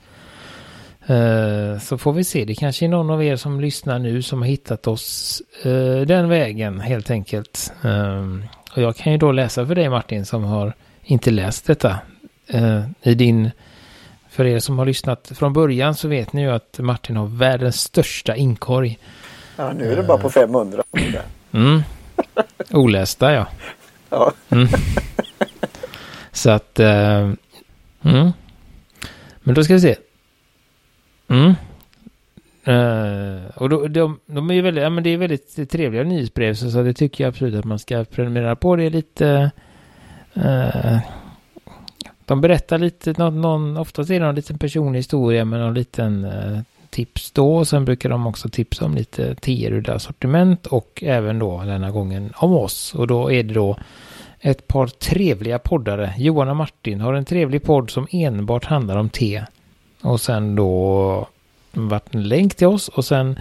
Eh, 1.08 1.80
så 1.80 1.98
får 1.98 2.13
vi 2.13 2.24
se, 2.24 2.46
det 2.46 2.56
kanske 2.56 2.86
är 2.86 2.89
någon 2.89 3.10
av 3.10 3.24
er 3.24 3.36
som 3.36 3.62
lyssnar 3.62 4.00
nu 4.00 4.22
som 4.22 4.42
har 4.42 4.48
hittat 4.48 4.88
oss 4.88 5.42
uh, 5.66 6.02
den 6.02 6.30
vägen 6.30 6.80
helt 6.80 7.12
enkelt. 7.12 7.74
Um, 7.82 8.46
och 8.76 8.82
jag 8.82 8.96
kan 8.96 9.12
ju 9.12 9.18
då 9.18 9.32
läsa 9.32 9.66
för 9.66 9.76
dig 9.76 9.89
Martin 9.89 10.26
som 10.26 10.44
har 10.44 10.74
inte 11.04 11.32
läst 11.32 11.66
detta. 11.66 12.00
Uh, 12.54 12.82
I 13.02 13.13
din, 13.16 13.52
för 14.30 14.46
er 14.46 14.60
som 14.60 14.80
har 14.80 14.86
lyssnat 14.86 15.32
från 15.36 15.54
början 15.54 15.96
så 15.96 16.08
vet 16.08 16.34
ni 16.34 16.42
ju 16.42 16.52
att 16.52 16.80
Martin 16.80 17.18
har 17.18 17.28
världens 17.28 17.82
största 17.82 18.36
inkorg. 18.36 19.00
Ja, 19.56 19.74
nu 19.74 19.92
är 19.92 19.96
det 19.96 20.04
bara 20.04 20.18
på 20.18 20.30
500. 20.30 20.84
Mm. 21.52 21.82
Olästa 22.72 23.34
ja. 23.34 23.48
ja. 24.10 24.32
Mm. 24.50 24.68
Så 26.32 26.50
att... 26.50 26.80
mm. 26.80 27.36
Men 29.44 29.56
då 29.56 29.63
ska 29.63 29.74
vi 29.74 29.82
se. 29.82 29.96
Mm. 31.28 31.54
Uh, 32.68 33.42
och 33.56 33.70
då, 33.70 33.88
de, 33.88 34.20
de, 34.26 34.50
är 34.50 34.54
ju 34.54 34.62
väldigt, 34.62 34.84
ja, 34.84 34.90
men 34.90 35.04
det 35.04 35.10
är 35.10 35.18
väldigt 35.18 35.70
trevliga 35.72 36.04
nyhetsbrev 36.04 36.54
så, 36.54 36.72
så 36.72 36.84
det 36.84 36.94
tycker 36.94 37.24
jag 37.24 37.30
absolut 37.30 37.56
att 37.56 37.66
man 37.66 37.80
ska 37.80 38.04
prenumerera 38.04 38.56
på. 38.56 38.76
Det 38.76 38.84
är 38.84 38.90
lite... 38.90 39.52
Uh, 40.38 40.98
de 42.26 42.42
berättar 42.42 42.78
lite, 42.78 43.14
någon, 43.18 43.42
någon, 43.42 43.78
oftast 43.78 44.10
är 44.10 44.14
det 44.14 44.26
någon 44.26 44.36
liten 44.36 44.58
personlig 44.58 45.00
historia 45.00 45.46
med 45.46 45.60
någon 45.60 45.74
liten 45.74 46.26
uh, 46.26 46.60
tips 46.90 47.32
då. 47.32 47.56
Och 47.56 47.68
sen 47.68 47.86
brukar 47.86 48.10
de 48.10 48.28
också 48.28 48.50
tipsa 48.50 48.86
om 48.86 48.96
lite 48.96 49.36
teer 49.36 49.72
ur 49.72 49.82
deras 49.82 50.04
sortiment 50.04 50.66
och 50.66 51.04
även 51.06 51.40
då 51.40 51.64
denna 51.64 51.92
gången 51.92 52.34
om 52.36 52.54
oss. 52.54 52.96
Och 52.96 53.08
då 53.08 53.32
är 53.32 53.44
det 53.44 53.54
då 53.54 53.78
ett 54.40 54.68
par 54.68 54.88
trevliga 54.88 55.60
poddare. 55.60 56.14
Johan 56.18 56.50
och 56.50 56.56
Martin 56.56 57.02
har 57.02 57.14
en 57.14 57.26
trevlig 57.26 57.64
podd 57.64 57.90
som 57.90 58.08
enbart 58.12 58.66
handlar 58.66 58.98
om 58.98 59.10
te. 59.10 59.44
Och 60.04 60.22
sen 60.22 60.56
då 60.56 61.28
varit 61.72 62.16
en 62.16 62.28
länk 62.28 62.56
till 62.56 62.68
oss 62.68 62.88
och 62.88 63.06
sen 63.06 63.39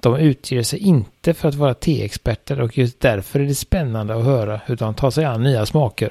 de 0.00 0.16
utger 0.16 0.62
sig 0.62 0.78
inte 0.78 1.34
för 1.34 1.48
att 1.48 1.54
vara 1.54 1.74
teexperter 1.74 2.60
och 2.60 2.78
just 2.78 3.00
därför 3.00 3.40
är 3.40 3.44
det 3.44 3.54
spännande 3.54 4.14
att 4.14 4.24
höra 4.24 4.60
hur 4.66 4.76
de 4.76 4.94
tar 4.94 5.10
sig 5.10 5.24
an 5.24 5.42
nya 5.42 5.66
smaker. 5.66 6.10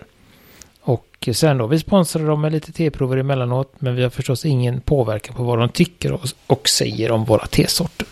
Och 0.81 1.29
sen 1.33 1.57
då, 1.57 1.67
vi 1.67 1.79
sponsrar 1.79 2.27
dem 2.27 2.41
med 2.41 2.51
lite 2.51 2.71
teprover 2.71 3.17
emellanåt, 3.17 3.73
men 3.79 3.95
vi 3.95 4.03
har 4.03 4.09
förstås 4.09 4.45
ingen 4.45 4.81
påverkan 4.81 5.35
på 5.35 5.43
vad 5.43 5.59
de 5.59 5.69
tycker 5.69 6.11
och, 6.11 6.21
och 6.47 6.69
säger 6.69 7.11
om 7.11 7.25
våra 7.25 7.45
tesorter. 7.45 8.07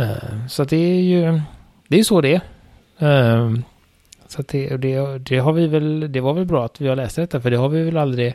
Uh, 0.00 0.10
eh, 0.10 0.46
så 0.48 0.64
det 0.64 0.76
är 0.76 1.00
ju, 1.00 1.40
det 1.88 1.98
är 1.98 2.04
så 2.04 2.20
det 2.20 2.40
är. 2.98 3.44
Uh, 3.44 3.58
så 4.28 4.42
det, 4.42 4.76
det, 4.76 5.18
det 5.18 5.38
har 5.38 5.52
vi 5.52 5.66
väl, 5.66 6.12
det 6.12 6.20
var 6.20 6.34
väl 6.34 6.44
bra 6.44 6.64
att 6.64 6.80
vi 6.80 6.88
har 6.88 6.96
läst 6.96 7.16
detta, 7.16 7.40
för 7.40 7.50
det 7.50 7.56
har 7.56 7.68
vi 7.68 7.82
väl 7.82 7.96
aldrig, 7.96 8.34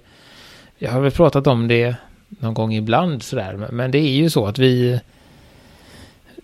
jag 0.77 0.91
har 0.91 1.01
väl 1.01 1.11
pratat 1.11 1.47
om 1.47 1.67
det 1.67 1.95
någon 2.39 2.53
gång 2.53 2.73
ibland 2.73 3.23
sådär. 3.23 3.67
Men 3.71 3.91
det 3.91 3.97
är 3.97 4.15
ju 4.15 4.29
så 4.29 4.45
att 4.45 4.59
vi 4.59 4.99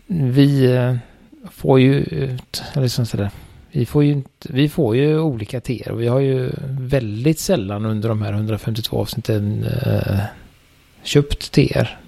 vi 0.07 0.75
eh, 0.75 0.95
får 1.51 1.79
ju 1.79 2.05
liksom 2.75 3.05
sådär. 3.05 3.29
Vi 3.71 3.85
får 3.85 4.03
ju, 4.03 4.23
vi 4.49 4.69
får 4.69 4.95
ju 4.95 5.19
olika 5.19 5.61
teer 5.61 5.91
och 5.91 6.01
vi 6.01 6.07
har 6.07 6.19
ju 6.19 6.51
väldigt 6.69 7.39
sällan 7.39 7.85
under 7.85 8.09
de 8.09 8.21
här 8.21 8.33
152 8.33 8.97
avsnitten 8.97 9.63
eh, 9.63 10.19
köpt 11.03 11.51
teer. 11.51 11.99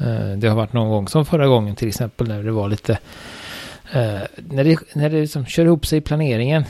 Eh, 0.00 0.36
det 0.36 0.48
har 0.48 0.56
varit 0.56 0.72
någon 0.72 0.88
gång 0.88 1.08
som 1.08 1.26
förra 1.26 1.46
gången 1.46 1.76
till 1.76 1.88
exempel 1.88 2.28
när 2.28 2.42
det 2.42 2.52
var 2.52 2.68
lite 2.68 2.92
eh, 3.92 4.20
när 4.36 4.64
det, 4.64 4.78
när 4.94 5.10
det 5.10 5.20
liksom 5.20 5.46
kör 5.46 5.64
ihop 5.64 5.86
sig 5.86 5.98
i 5.98 6.00
planeringen 6.00 6.64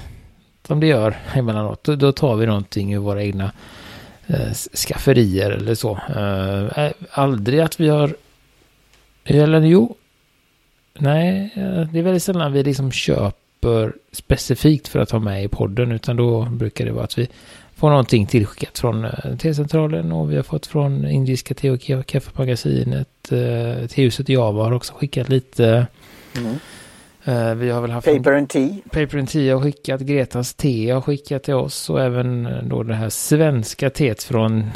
som 0.66 0.80
det 0.80 0.86
gör 0.86 1.16
emellanåt 1.34 1.84
då, 1.84 1.96
då 1.96 2.12
tar 2.12 2.36
vi 2.36 2.46
någonting 2.46 2.94
ur 2.94 2.98
våra 2.98 3.22
egna 3.22 3.44
eh, 3.44 3.50
Eh, 4.30 4.52
skafferier 4.52 5.50
eller 5.50 5.74
så. 5.74 5.98
Eh, 6.16 6.84
eh, 6.84 6.92
aldrig 7.10 7.60
att 7.60 7.80
vi 7.80 7.88
har, 7.88 8.14
eller 9.24 9.60
jo, 9.60 9.94
nej, 10.98 11.52
eh, 11.54 11.90
det 11.92 11.98
är 11.98 12.02
väldigt 12.02 12.22
sällan 12.22 12.52
vi 12.52 12.62
liksom 12.62 12.92
köper 12.92 13.92
specifikt 14.12 14.88
för 14.88 14.98
att 14.98 15.10
ha 15.10 15.18
med 15.18 15.44
i 15.44 15.48
podden, 15.48 15.92
utan 15.92 16.16
då 16.16 16.44
brukar 16.44 16.84
det 16.84 16.92
vara 16.92 17.04
att 17.04 17.18
vi 17.18 17.28
får 17.76 17.90
någonting 17.90 18.26
tillskickat 18.26 18.78
från 18.78 19.06
T-centralen 19.38 20.12
och 20.12 20.32
vi 20.32 20.36
har 20.36 20.42
fått 20.42 20.66
från 20.66 21.08
Indiska 21.08 21.54
te 21.54 21.70
och 21.70 22.06
kaffemagasinet. 22.06 23.32
Eh, 23.32 23.86
T-huset 23.86 24.28
Java 24.28 24.64
har 24.64 24.72
också 24.72 24.92
skickat 24.94 25.28
lite. 25.28 25.86
Mm. 26.36 26.54
Uh, 27.28 27.54
vi 27.54 27.70
har 27.70 27.80
väl 27.80 27.90
haft... 27.90 28.06
Paper 28.06 28.32
and 28.32 28.48
Tea. 28.48 28.68
Paper 28.84 29.18
and 29.18 29.28
Tea 29.28 29.54
har 29.54 29.62
skickat, 29.62 30.00
Gretas 30.00 30.54
te 30.54 30.90
har 30.90 31.00
skickat 31.00 31.42
till 31.42 31.54
oss 31.54 31.90
och 31.90 32.00
även 32.00 32.48
då 32.68 32.82
det 32.82 32.94
här 32.94 33.08
svenska 33.08 33.90
teet 33.90 34.22
från, 34.22 34.70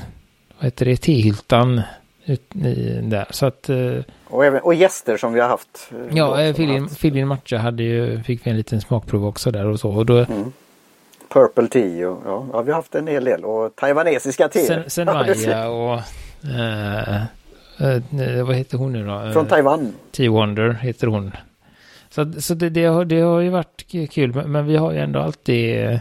vad 0.59 0.65
heter 0.65 0.87
det, 0.87 0.97
tehyltan 0.97 1.81
ut, 2.25 2.57
i, 2.57 3.01
där. 3.03 3.27
Så 3.31 3.47
att... 3.47 3.71
Uh, 3.71 4.01
och, 4.25 4.45
även, 4.45 4.61
och 4.61 4.75
gäster 4.75 5.17
som 5.17 5.33
vi 5.33 5.41
har 5.41 5.49
haft. 5.49 5.91
Ja, 6.11 6.53
Filin 6.97 7.29
Matcha 7.29 7.59
hade 7.59 7.83
ju, 7.83 8.23
fick 8.23 8.47
vi 8.47 8.51
en 8.51 8.57
liten 8.57 8.81
smakprov 8.81 9.27
också 9.27 9.51
där 9.51 9.67
och 9.67 9.81
så. 9.81 9.91
Och 9.91 10.07
då, 10.07 10.19
mm. 10.19 10.53
Purple 11.29 11.69
Tea 11.69 12.11
och 12.11 12.23
ja, 12.27 12.47
ja, 12.53 12.63
vi 12.63 12.71
har 12.71 12.77
haft 12.77 12.95
en 12.95 13.07
hel 13.07 13.25
del 13.25 13.45
och 13.45 13.77
taiwanesiska 13.77 14.49
te. 14.49 14.61
Sen, 14.61 14.91
sen 14.91 15.07
Maya 15.07 15.69
och 15.69 16.01
uh, 16.45 17.23
uh, 17.81 18.45
vad 18.45 18.57
heter 18.57 18.79
hon 18.79 18.93
nu 18.93 19.07
då? 19.07 19.31
Från 19.33 19.47
Taiwan. 19.47 19.93
Tea 20.11 20.31
Wonder 20.31 20.73
heter 20.73 21.07
hon. 21.07 21.33
Så, 22.13 22.33
så 22.39 22.55
det, 22.55 22.71
det, 22.71 22.85
har, 22.85 23.05
det 23.05 23.21
har 23.21 23.41
ju 23.41 23.49
varit 23.49 23.87
kul, 24.11 24.35
men, 24.35 24.53
men 24.53 24.67
vi 24.67 24.77
har 24.77 24.93
ju 24.93 24.99
ändå 24.99 25.21
alltid 25.21 26.01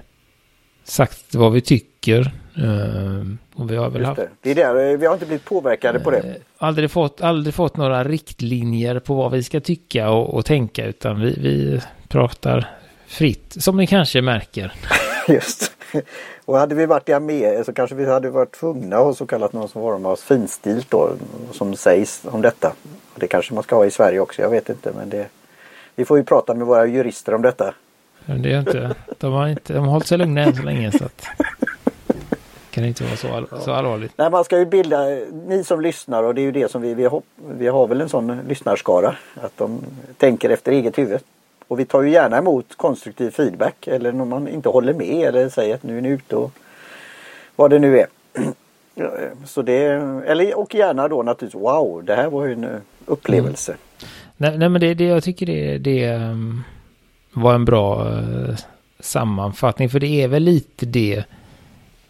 sagt 0.83 1.35
vad 1.35 1.51
vi 1.51 1.61
tycker. 1.61 2.31
Uh, 2.63 3.23
och 3.55 3.71
vi 3.71 3.75
har 3.75 3.89
väl 3.89 4.05
haft... 4.05 4.21
det. 4.21 4.29
det 4.41 4.51
är 4.51 4.55
där, 4.55 4.97
vi 4.97 5.05
har 5.05 5.13
inte 5.13 5.25
blivit 5.25 5.45
påverkade 5.45 5.99
på 5.99 6.11
det. 6.11 6.35
Aldrig 6.57 6.91
fått, 6.91 7.21
aldrig 7.21 7.53
fått 7.53 7.77
några 7.77 8.03
riktlinjer 8.03 8.99
på 8.99 9.13
vad 9.13 9.31
vi 9.31 9.43
ska 9.43 9.59
tycka 9.59 10.09
och, 10.09 10.33
och 10.33 10.45
tänka, 10.45 10.85
utan 10.85 11.21
vi, 11.21 11.35
vi 11.41 11.81
pratar 12.07 12.69
fritt, 13.07 13.55
som 13.63 13.77
ni 13.77 13.87
kanske 13.87 14.21
märker. 14.21 14.73
Just. 15.27 15.71
Och 16.45 16.57
hade 16.57 16.75
vi 16.75 16.85
varit 16.85 17.09
i 17.09 17.13
Armé 17.13 17.63
så 17.63 17.73
kanske 17.73 17.95
vi 17.95 18.05
hade 18.05 18.29
varit 18.29 18.51
tvungna 18.51 18.97
att 18.97 19.03
ha 19.03 19.13
så 19.13 19.25
kallat 19.25 19.53
någon 19.53 19.69
form 19.69 20.05
av 20.05 20.15
finstilt 20.15 20.91
då 20.91 21.13
som 21.51 21.75
sägs 21.75 22.21
om 22.25 22.41
detta. 22.41 22.73
Det 23.15 23.27
kanske 23.27 23.53
man 23.53 23.63
ska 23.63 23.75
ha 23.75 23.85
i 23.85 23.91
Sverige 23.91 24.19
också, 24.19 24.41
jag 24.41 24.49
vet 24.49 24.69
inte 24.69 24.91
men 24.95 25.09
det 25.09 25.27
Vi 26.01 26.05
får 26.05 26.17
ju 26.17 26.23
prata 26.23 26.53
med 26.53 26.67
våra 26.67 26.85
jurister 26.85 27.33
om 27.33 27.41
detta. 27.41 27.73
Men 28.25 28.41
det 28.41 28.53
är 28.53 28.59
inte, 28.59 28.95
de 29.17 29.33
har 29.33 29.47
inte, 29.47 29.73
de 29.73 29.85
har 29.85 29.91
hållit 29.91 30.07
sig 30.07 30.17
lugna 30.17 30.41
än 30.41 30.55
så 30.55 30.63
länge 30.63 30.91
så 30.91 31.05
att 31.05 31.27
kan 32.71 32.83
det 32.83 32.87
inte 32.87 33.03
vara 33.03 33.15
så, 33.15 33.33
all, 33.33 33.47
så 33.61 33.71
allvarligt. 33.71 34.13
Nej, 34.15 34.31
man 34.31 34.43
ska 34.43 34.59
ju 34.59 34.65
bilda, 34.65 35.05
ni 35.47 35.63
som 35.63 35.81
lyssnar 35.81 36.23
och 36.23 36.35
det 36.35 36.41
är 36.41 36.43
ju 36.43 36.51
det 36.51 36.71
som 36.71 36.81
vi, 36.81 36.93
vi, 36.93 37.05
har, 37.05 37.21
vi 37.35 37.67
har 37.67 37.87
väl 37.87 38.01
en 38.01 38.09
sån 38.09 38.39
lyssnarskara. 38.47 39.15
Att 39.41 39.57
de 39.57 39.79
tänker 40.17 40.49
efter 40.49 40.71
eget 40.71 40.97
huvud. 40.97 41.19
Och 41.67 41.79
vi 41.79 41.85
tar 41.85 42.01
ju 42.01 42.09
gärna 42.09 42.37
emot 42.37 42.77
konstruktiv 42.77 43.31
feedback 43.31 43.87
eller 43.87 44.11
när 44.11 44.25
man 44.25 44.47
inte 44.47 44.69
håller 44.69 44.93
med 44.93 45.27
eller 45.27 45.49
säger 45.49 45.75
att 45.75 45.83
nu 45.83 45.97
är 45.97 46.01
ni 46.01 46.09
ute 46.09 46.35
och 46.35 46.51
vad 47.55 47.69
det 47.69 47.79
nu 47.79 47.99
är. 47.99 48.07
Så 49.45 49.61
det, 49.61 49.83
eller 50.25 50.57
och 50.57 50.75
gärna 50.75 51.07
då 51.07 51.23
naturligtvis 51.23 51.61
wow, 51.61 52.03
det 52.03 52.15
här 52.15 52.29
var 52.29 52.45
ju 52.45 52.53
en 52.53 52.81
upplevelse. 53.05 53.71
Mm. 53.71 53.81
Nej, 54.41 54.57
nej, 54.57 54.69
men 54.69 54.81
det, 54.81 54.93
det 54.93 55.03
jag 55.05 55.23
tycker 55.23 55.45
det, 55.45 55.77
det 55.77 56.03
ehm, 56.03 56.63
var 57.33 57.55
en 57.55 57.65
bra 57.65 58.17
eh, 58.17 58.55
sammanfattning 58.99 59.89
för 59.89 59.99
det 59.99 60.07
är 60.07 60.27
väl 60.27 60.43
lite 60.43 60.85
det 60.85 61.23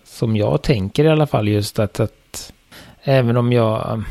som 0.04 0.36
jag 0.36 0.62
tänker 0.62 1.04
i 1.04 1.10
alla 1.10 1.28
fall 1.28 1.48
just 1.48 1.80
att, 1.80 2.00
att 2.00 2.54
även 3.04 3.38
om 3.38 3.54
jag 3.54 4.04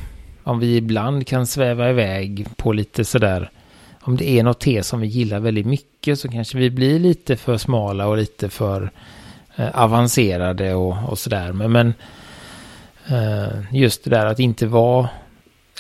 om 0.44 0.58
vi 0.58 0.76
ibland 0.76 1.26
kan 1.26 1.46
sväva 1.46 1.90
iväg 1.90 2.46
på 2.56 2.72
lite 2.72 3.04
sådär 3.04 3.50
om 4.00 4.16
det 4.16 4.30
är 4.30 4.42
något 4.42 4.60
te 4.60 4.82
som 4.82 5.00
vi 5.00 5.06
gillar 5.06 5.40
väldigt 5.40 5.66
mycket 5.66 6.18
så 6.18 6.28
kanske 6.28 6.58
vi 6.58 6.70
blir 6.70 6.98
lite 6.98 7.36
för 7.36 7.56
smala 7.56 8.06
och 8.06 8.16
lite 8.16 8.48
för 8.48 8.90
eh, 9.56 9.82
avancerade 9.82 10.74
och, 10.74 10.96
och 11.08 11.18
sådär. 11.18 11.52
Men, 11.52 11.72
men 11.72 11.94
eh, 13.08 13.74
just 13.76 14.04
det 14.04 14.10
där 14.10 14.26
att 14.26 14.38
inte 14.38 14.66
vara 14.66 15.08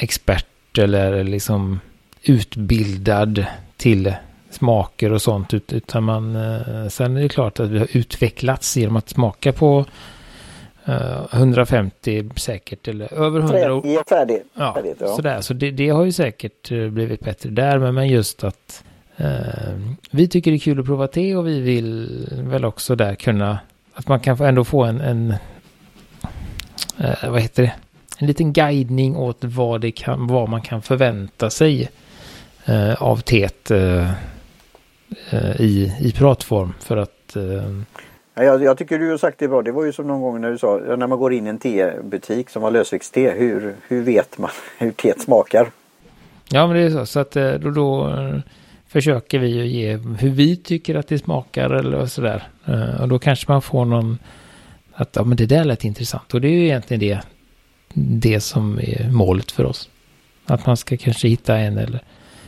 expert 0.00 0.78
eller 0.78 1.24
liksom 1.24 1.80
utbildad 2.22 3.44
till 3.76 4.14
smaker 4.50 5.12
och 5.12 5.22
sånt. 5.22 5.54
Utan 5.54 6.04
man, 6.04 6.36
eh, 6.36 6.88
sen 6.88 7.16
är 7.16 7.22
det 7.22 7.28
klart 7.28 7.60
att 7.60 7.70
vi 7.70 7.78
har 7.78 7.88
utvecklats 7.92 8.76
genom 8.76 8.96
att 8.96 9.08
smaka 9.08 9.52
på 9.52 9.84
150 11.32 12.18
eh, 12.18 12.24
säkert 12.36 12.88
eller 12.88 13.14
över 13.14 13.40
100 13.40 13.74
ord. 13.74 13.86
Ja, 13.86 14.04
färdigt. 14.08 14.44
Ja, 14.54 14.74
färdigt, 14.74 14.96
ja. 15.00 15.06
Sådär, 15.06 15.40
så 15.40 15.54
det, 15.54 15.70
det, 15.70 15.88
har 15.88 16.04
ju 16.04 16.12
säkert 16.12 16.72
eh, 16.72 16.88
blivit 16.88 17.20
bättre 17.20 17.50
där. 17.50 17.78
Men, 17.78 17.94
men 17.94 18.08
just 18.08 18.44
att 18.44 18.84
eh, 19.16 19.28
vi 20.10 20.28
tycker 20.28 20.50
det 20.50 20.56
är 20.56 20.58
kul 20.58 20.80
att 20.80 20.86
prova 20.86 21.06
te 21.06 21.36
och 21.36 21.46
vi 21.46 21.60
vill 21.60 22.08
väl 22.30 22.64
också 22.64 22.96
där 22.96 23.14
kunna 23.14 23.58
att 23.94 24.08
man 24.08 24.20
kan 24.20 24.40
ändå 24.40 24.64
få 24.64 24.84
en, 24.84 25.00
en 25.00 25.34
eh, 26.98 27.30
vad 27.30 27.42
heter 27.42 27.62
det? 27.62 27.72
En 28.18 28.26
liten 28.26 28.52
guidning 28.52 29.16
åt 29.16 29.44
vad, 29.44 29.80
det 29.80 29.90
kan, 29.90 30.26
vad 30.26 30.48
man 30.48 30.62
kan 30.62 30.82
förvänta 30.82 31.50
sig 31.50 31.90
eh, 32.70 33.02
av 33.02 33.16
teet 33.16 33.70
eh, 33.70 34.10
i, 35.58 35.92
i 36.00 36.12
pratform. 36.12 36.72
För 36.80 36.96
att 36.96 37.36
jag, 38.34 38.62
jag, 38.62 38.78
tycker 38.78 38.98
du 38.98 39.10
har 39.10 39.18
sagt 39.18 39.38
det 39.38 39.48
bra. 39.48 39.62
Det 39.62 39.72
var 39.72 39.84
ju 39.84 39.92
som 39.92 40.06
någon 40.06 40.20
gång 40.20 40.40
när 40.40 40.50
du 40.50 40.58
sa 40.58 40.80
när 40.96 41.06
man 41.06 41.18
går 41.18 41.32
in 41.32 41.46
i 41.46 41.50
en 41.50 41.58
tebutik 41.58 42.50
som 42.50 42.62
har 42.62 42.70
lösviktste. 42.70 43.20
Hur, 43.20 43.74
hur 43.88 44.02
vet 44.02 44.38
man 44.38 44.50
hur 44.78 44.90
teet 44.90 45.20
smakar? 45.20 45.70
Ja 46.48 46.66
men 46.66 46.76
det 46.76 46.82
är 46.82 46.90
så. 46.90 47.06
Så 47.06 47.20
att 47.20 47.36
eh, 47.36 47.52
då, 47.52 47.70
då 47.70 48.08
eh, 48.08 48.38
försöker 48.88 49.38
vi 49.38 49.48
ju 49.48 49.66
ge 49.66 49.96
hur 49.96 50.30
vi 50.30 50.56
tycker 50.56 50.94
att 50.94 51.08
det 51.08 51.18
smakar 51.18 51.70
eller 51.70 52.06
sådär. 52.06 52.48
Eh, 52.66 53.00
och 53.02 53.08
då 53.08 53.18
kanske 53.18 53.52
man 53.52 53.62
får 53.62 53.84
någon 53.84 54.18
att 54.94 55.16
ja 55.16 55.24
men 55.24 55.36
det 55.36 55.46
där 55.46 55.64
lät 55.64 55.84
intressant. 55.84 56.34
Och 56.34 56.40
det 56.40 56.48
är 56.48 56.52
ju 56.52 56.64
egentligen 56.64 57.00
det, 57.00 57.20
det 58.20 58.40
som 58.40 58.78
är 58.78 59.10
målet 59.10 59.50
för 59.50 59.64
oss. 59.64 59.90
Att 60.46 60.66
man 60.66 60.76
ska 60.76 60.96
kanske 60.96 61.28
hitta 61.28 61.56
en 61.56 61.78
eller 61.78 62.00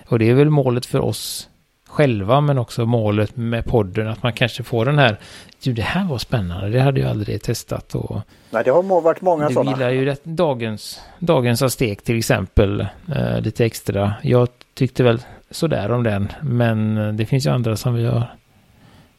och 0.07 0.19
det 0.19 0.31
är 0.31 0.35
väl 0.35 0.51
målet 0.51 0.87
för 0.87 1.01
oss 1.01 1.49
själva 1.87 2.41
men 2.41 2.59
också 2.59 2.87
målet 2.87 3.37
med 3.37 3.65
podden 3.65 4.09
att 4.09 4.23
man 4.23 4.33
kanske 4.33 4.63
får 4.63 4.85
den 4.85 4.99
här 4.99 5.17
du 5.63 5.73
det 5.73 5.83
här 5.83 6.05
var 6.05 6.19
spännande, 6.19 6.69
det 6.69 6.81
hade 6.81 7.01
jag 7.01 7.11
aldrig 7.11 7.43
testat 7.43 7.95
och 7.95 8.21
Nej 8.51 8.65
det 8.65 8.71
har 8.71 9.01
varit 9.01 9.21
många 9.21 9.51
sådana. 9.51 9.71
Du 9.71 9.77
gillar 9.77 9.91
ju 9.91 10.05
rätt, 10.05 10.25
dagens, 10.25 11.01
dagens 11.19 11.63
astek 11.63 12.03
till 12.03 12.19
exempel 12.19 12.87
eh, 13.15 13.41
lite 13.41 13.65
extra. 13.65 14.15
Jag 14.23 14.49
tyckte 14.75 15.03
väl 15.03 15.23
sådär 15.51 15.91
om 15.91 16.03
den 16.03 16.29
men 16.43 17.17
det 17.17 17.27
finns 17.27 17.47
ju 17.47 17.51
andra 17.51 17.77
som 17.77 17.95
vi 17.95 18.05
har, 18.05 18.37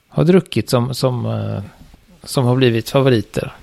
har 0.10 0.24
druckit 0.24 0.70
som, 0.70 0.94
som, 0.94 1.26
eh, 1.26 1.64
som 2.24 2.46
har 2.46 2.56
blivit 2.56 2.90
favoriter. 2.90 3.54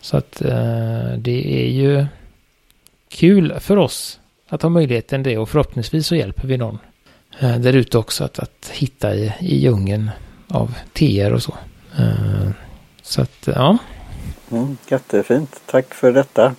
Så 0.00 0.16
att 0.16 0.42
eh, 0.42 1.12
det 1.18 1.64
är 1.64 1.68
ju 1.68 2.06
kul 3.08 3.54
för 3.60 3.76
oss 3.76 4.20
att 4.50 4.62
ha 4.62 4.70
möjligheten 4.70 5.22
det 5.22 5.38
och 5.38 5.48
förhoppningsvis 5.48 6.06
så 6.06 6.14
hjälper 6.14 6.48
vi 6.48 6.56
någon 6.56 6.78
Eh, 7.38 7.58
där 7.58 7.72
ute 7.72 7.98
också 7.98 8.24
att, 8.24 8.38
att 8.38 8.70
hitta 8.72 9.14
i, 9.14 9.32
i 9.40 9.56
djungeln 9.56 10.10
av 10.48 10.74
TR 10.92 11.32
och 11.32 11.42
så. 11.42 11.54
Eh, 11.98 12.50
så 13.02 13.22
att, 13.22 13.48
ja. 13.54 13.78
Mm, 14.50 14.76
jättefint. 14.88 15.60
Tack 15.66 15.94
för 15.94 16.12
detta. 16.12 16.54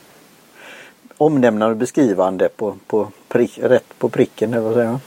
Omnämnande 1.18 1.72
och 1.72 1.78
beskrivande 1.78 2.50
på, 2.50 2.76
på 2.88 3.12
prick, 3.28 3.60
rätt 3.64 4.00
på 4.00 4.10
pricken, 4.10 4.54
eller 4.54 4.64
vad 4.64 4.74
säger 4.74 5.00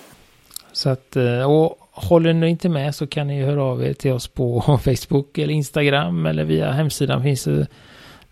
Så 0.73 0.90
att, 0.90 1.16
eh, 1.16 1.51
och 1.51 1.79
håller 1.90 2.33
ni 2.33 2.49
inte 2.49 2.68
med 2.68 2.94
så 2.94 3.07
kan 3.07 3.27
ni 3.27 3.42
höra 3.42 3.62
av 3.62 3.85
er 3.85 3.92
till 3.92 4.12
oss 4.12 4.29
på 4.29 4.61
Facebook 4.85 5.38
eller 5.38 5.55
Instagram 5.55 6.27
eller 6.27 6.44
via 6.44 6.73
hemsidan 6.73 7.23
finns 7.23 7.44
det 7.44 7.66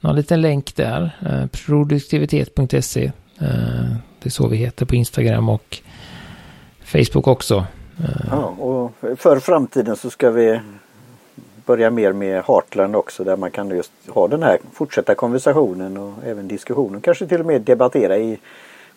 någon 0.00 0.16
liten 0.16 0.40
länk 0.40 0.76
där. 0.76 1.10
Produktivitet.se. 1.52 3.12
Eh, 3.40 3.96
det 4.18 4.28
är 4.28 4.30
så 4.30 4.48
vi 4.48 4.56
heter 4.56 4.86
på 4.86 4.94
Instagram 4.94 5.48
och 5.48 5.78
Facebook 6.84 7.26
också. 7.26 7.66
Eh, 7.98 8.26
ja, 8.30 8.44
och 8.44 8.92
för 9.18 9.40
framtiden 9.40 9.96
så 9.96 10.10
ska 10.10 10.30
vi 10.30 10.60
börja 11.66 11.90
mer 11.90 12.12
med 12.12 12.44
Heartland 12.46 12.96
också 12.96 13.24
där 13.24 13.36
man 13.36 13.50
kan 13.50 13.70
just 13.70 13.92
ha 14.08 14.28
den 14.28 14.42
här 14.42 14.58
fortsätta 14.72 15.14
konversationen 15.14 15.96
och 15.96 16.12
även 16.26 16.48
diskussionen. 16.48 17.00
Kanske 17.00 17.26
till 17.26 17.40
och 17.40 17.46
med 17.46 17.62
debattera 17.62 18.18
i, 18.18 18.38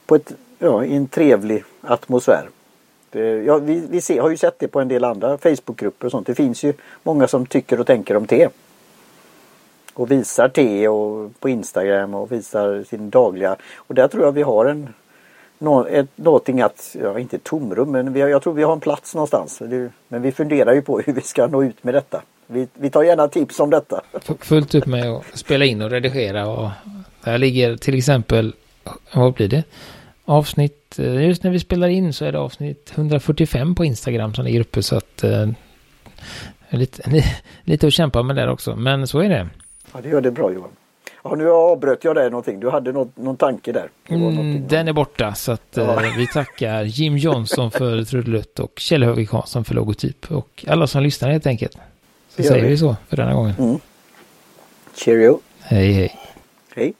på 0.05 0.15
ett, 0.15 0.31
ja, 0.59 0.85
i 0.85 0.95
en 0.95 1.07
trevlig 1.07 1.63
atmosfär. 1.81 2.49
Det, 3.09 3.43
ja, 3.43 3.57
vi 3.57 3.87
vi 3.89 4.01
ser, 4.01 4.21
har 4.21 4.29
ju 4.29 4.37
sett 4.37 4.59
det 4.59 4.67
på 4.67 4.79
en 4.79 4.87
del 4.87 5.03
andra 5.03 5.37
Facebookgrupper 5.37 6.05
och 6.05 6.11
sånt. 6.11 6.27
Det 6.27 6.35
finns 6.35 6.63
ju 6.63 6.73
många 7.03 7.27
som 7.27 7.45
tycker 7.45 7.79
och 7.79 7.87
tänker 7.87 8.17
om 8.17 8.27
te. 8.27 8.49
Och 9.95 10.11
visar 10.11 10.49
te 10.49 10.87
och 10.87 11.39
på 11.39 11.49
Instagram 11.49 12.13
och 12.13 12.31
visar 12.31 12.83
sin 12.83 13.09
dagliga. 13.09 13.55
Och 13.75 13.95
där 13.95 14.07
tror 14.07 14.23
jag 14.23 14.31
vi 14.31 14.41
har 14.41 14.65
en 14.65 14.93
nå, 15.59 15.85
ett, 15.85 16.09
någonting 16.15 16.61
att, 16.61 16.95
ja 17.01 17.19
inte 17.19 17.37
tomrum 17.37 17.91
men 17.91 18.13
vi, 18.13 18.19
jag 18.19 18.43
tror 18.43 18.53
vi 18.53 18.63
har 18.63 18.73
en 18.73 18.79
plats 18.79 19.15
någonstans. 19.15 19.61
Men 20.07 20.21
vi 20.21 20.31
funderar 20.31 20.73
ju 20.73 20.81
på 20.81 20.99
hur 21.05 21.13
vi 21.13 21.21
ska 21.21 21.47
nå 21.47 21.63
ut 21.63 21.83
med 21.83 21.93
detta. 21.93 22.21
Vi, 22.47 22.67
vi 22.73 22.89
tar 22.89 23.03
gärna 23.03 23.27
tips 23.27 23.59
om 23.59 23.69
detta. 23.69 24.01
Fullt 24.39 24.75
upp 24.75 24.85
med 24.85 25.09
att 25.09 25.23
spela 25.33 25.65
in 25.65 25.81
och 25.81 25.89
redigera 25.89 26.47
och 26.47 26.69
där 27.23 27.37
ligger 27.37 27.77
till 27.77 27.97
exempel, 27.97 28.53
vad 29.13 29.33
blir 29.33 29.47
det? 29.47 29.63
Avsnitt, 30.25 30.99
eh, 30.99 31.25
just 31.27 31.43
när 31.43 31.51
vi 31.51 31.59
spelar 31.59 31.87
in 31.87 32.13
så 32.13 32.25
är 32.25 32.31
det 32.31 32.39
avsnitt 32.39 32.91
145 32.95 33.75
på 33.75 33.85
Instagram 33.85 34.33
som 34.33 34.45
ligger 34.45 34.59
uppe 34.59 34.83
så 34.83 34.95
att 34.95 35.23
eh, 35.23 35.47
lite, 36.69 37.23
lite 37.63 37.87
att 37.87 37.93
kämpa 37.93 38.23
med 38.23 38.35
där 38.35 38.49
också. 38.49 38.75
Men 38.75 39.07
så 39.07 39.19
är 39.19 39.29
det. 39.29 39.49
Ja 39.95 40.01
det 40.01 40.09
gör 40.09 40.21
det 40.21 40.31
bra 40.31 40.53
Johan. 40.53 40.69
Ja, 41.23 41.35
nu 41.35 41.49
avbröt 41.49 42.03
jag 42.03 42.15
dig 42.15 42.29
någonting. 42.29 42.59
Du 42.59 42.69
hade 42.69 42.91
något, 42.91 43.17
någon 43.17 43.37
tanke 43.37 43.71
där. 43.71 43.89
Mm, 44.07 44.67
den 44.67 44.87
är 44.87 44.93
borta 44.93 45.33
så 45.33 45.51
att 45.51 45.61
ja. 45.73 46.03
eh, 46.03 46.17
vi 46.17 46.27
tackar 46.27 46.83
Jim 46.83 47.17
Johnson 47.17 47.71
för 47.71 48.03
trudelutt 48.03 48.59
och 48.59 48.79
Kjell 48.79 49.03
Högvik 49.03 49.31
Hansson 49.31 49.65
för 49.65 49.75
logotyp 49.75 50.31
och 50.31 50.65
alla 50.67 50.87
som 50.87 51.03
lyssnar 51.03 51.29
helt 51.29 51.47
enkelt. 51.47 51.77
Så 52.29 52.43
säger 52.43 52.63
vi. 52.63 52.69
vi 52.69 52.77
så 52.77 52.95
för 53.09 53.17
denna 53.17 53.33
gången. 53.33 53.55
Mm. 53.59 53.79
Cheerio. 54.95 55.39
Hej 55.59 55.91
hej. 56.75 56.93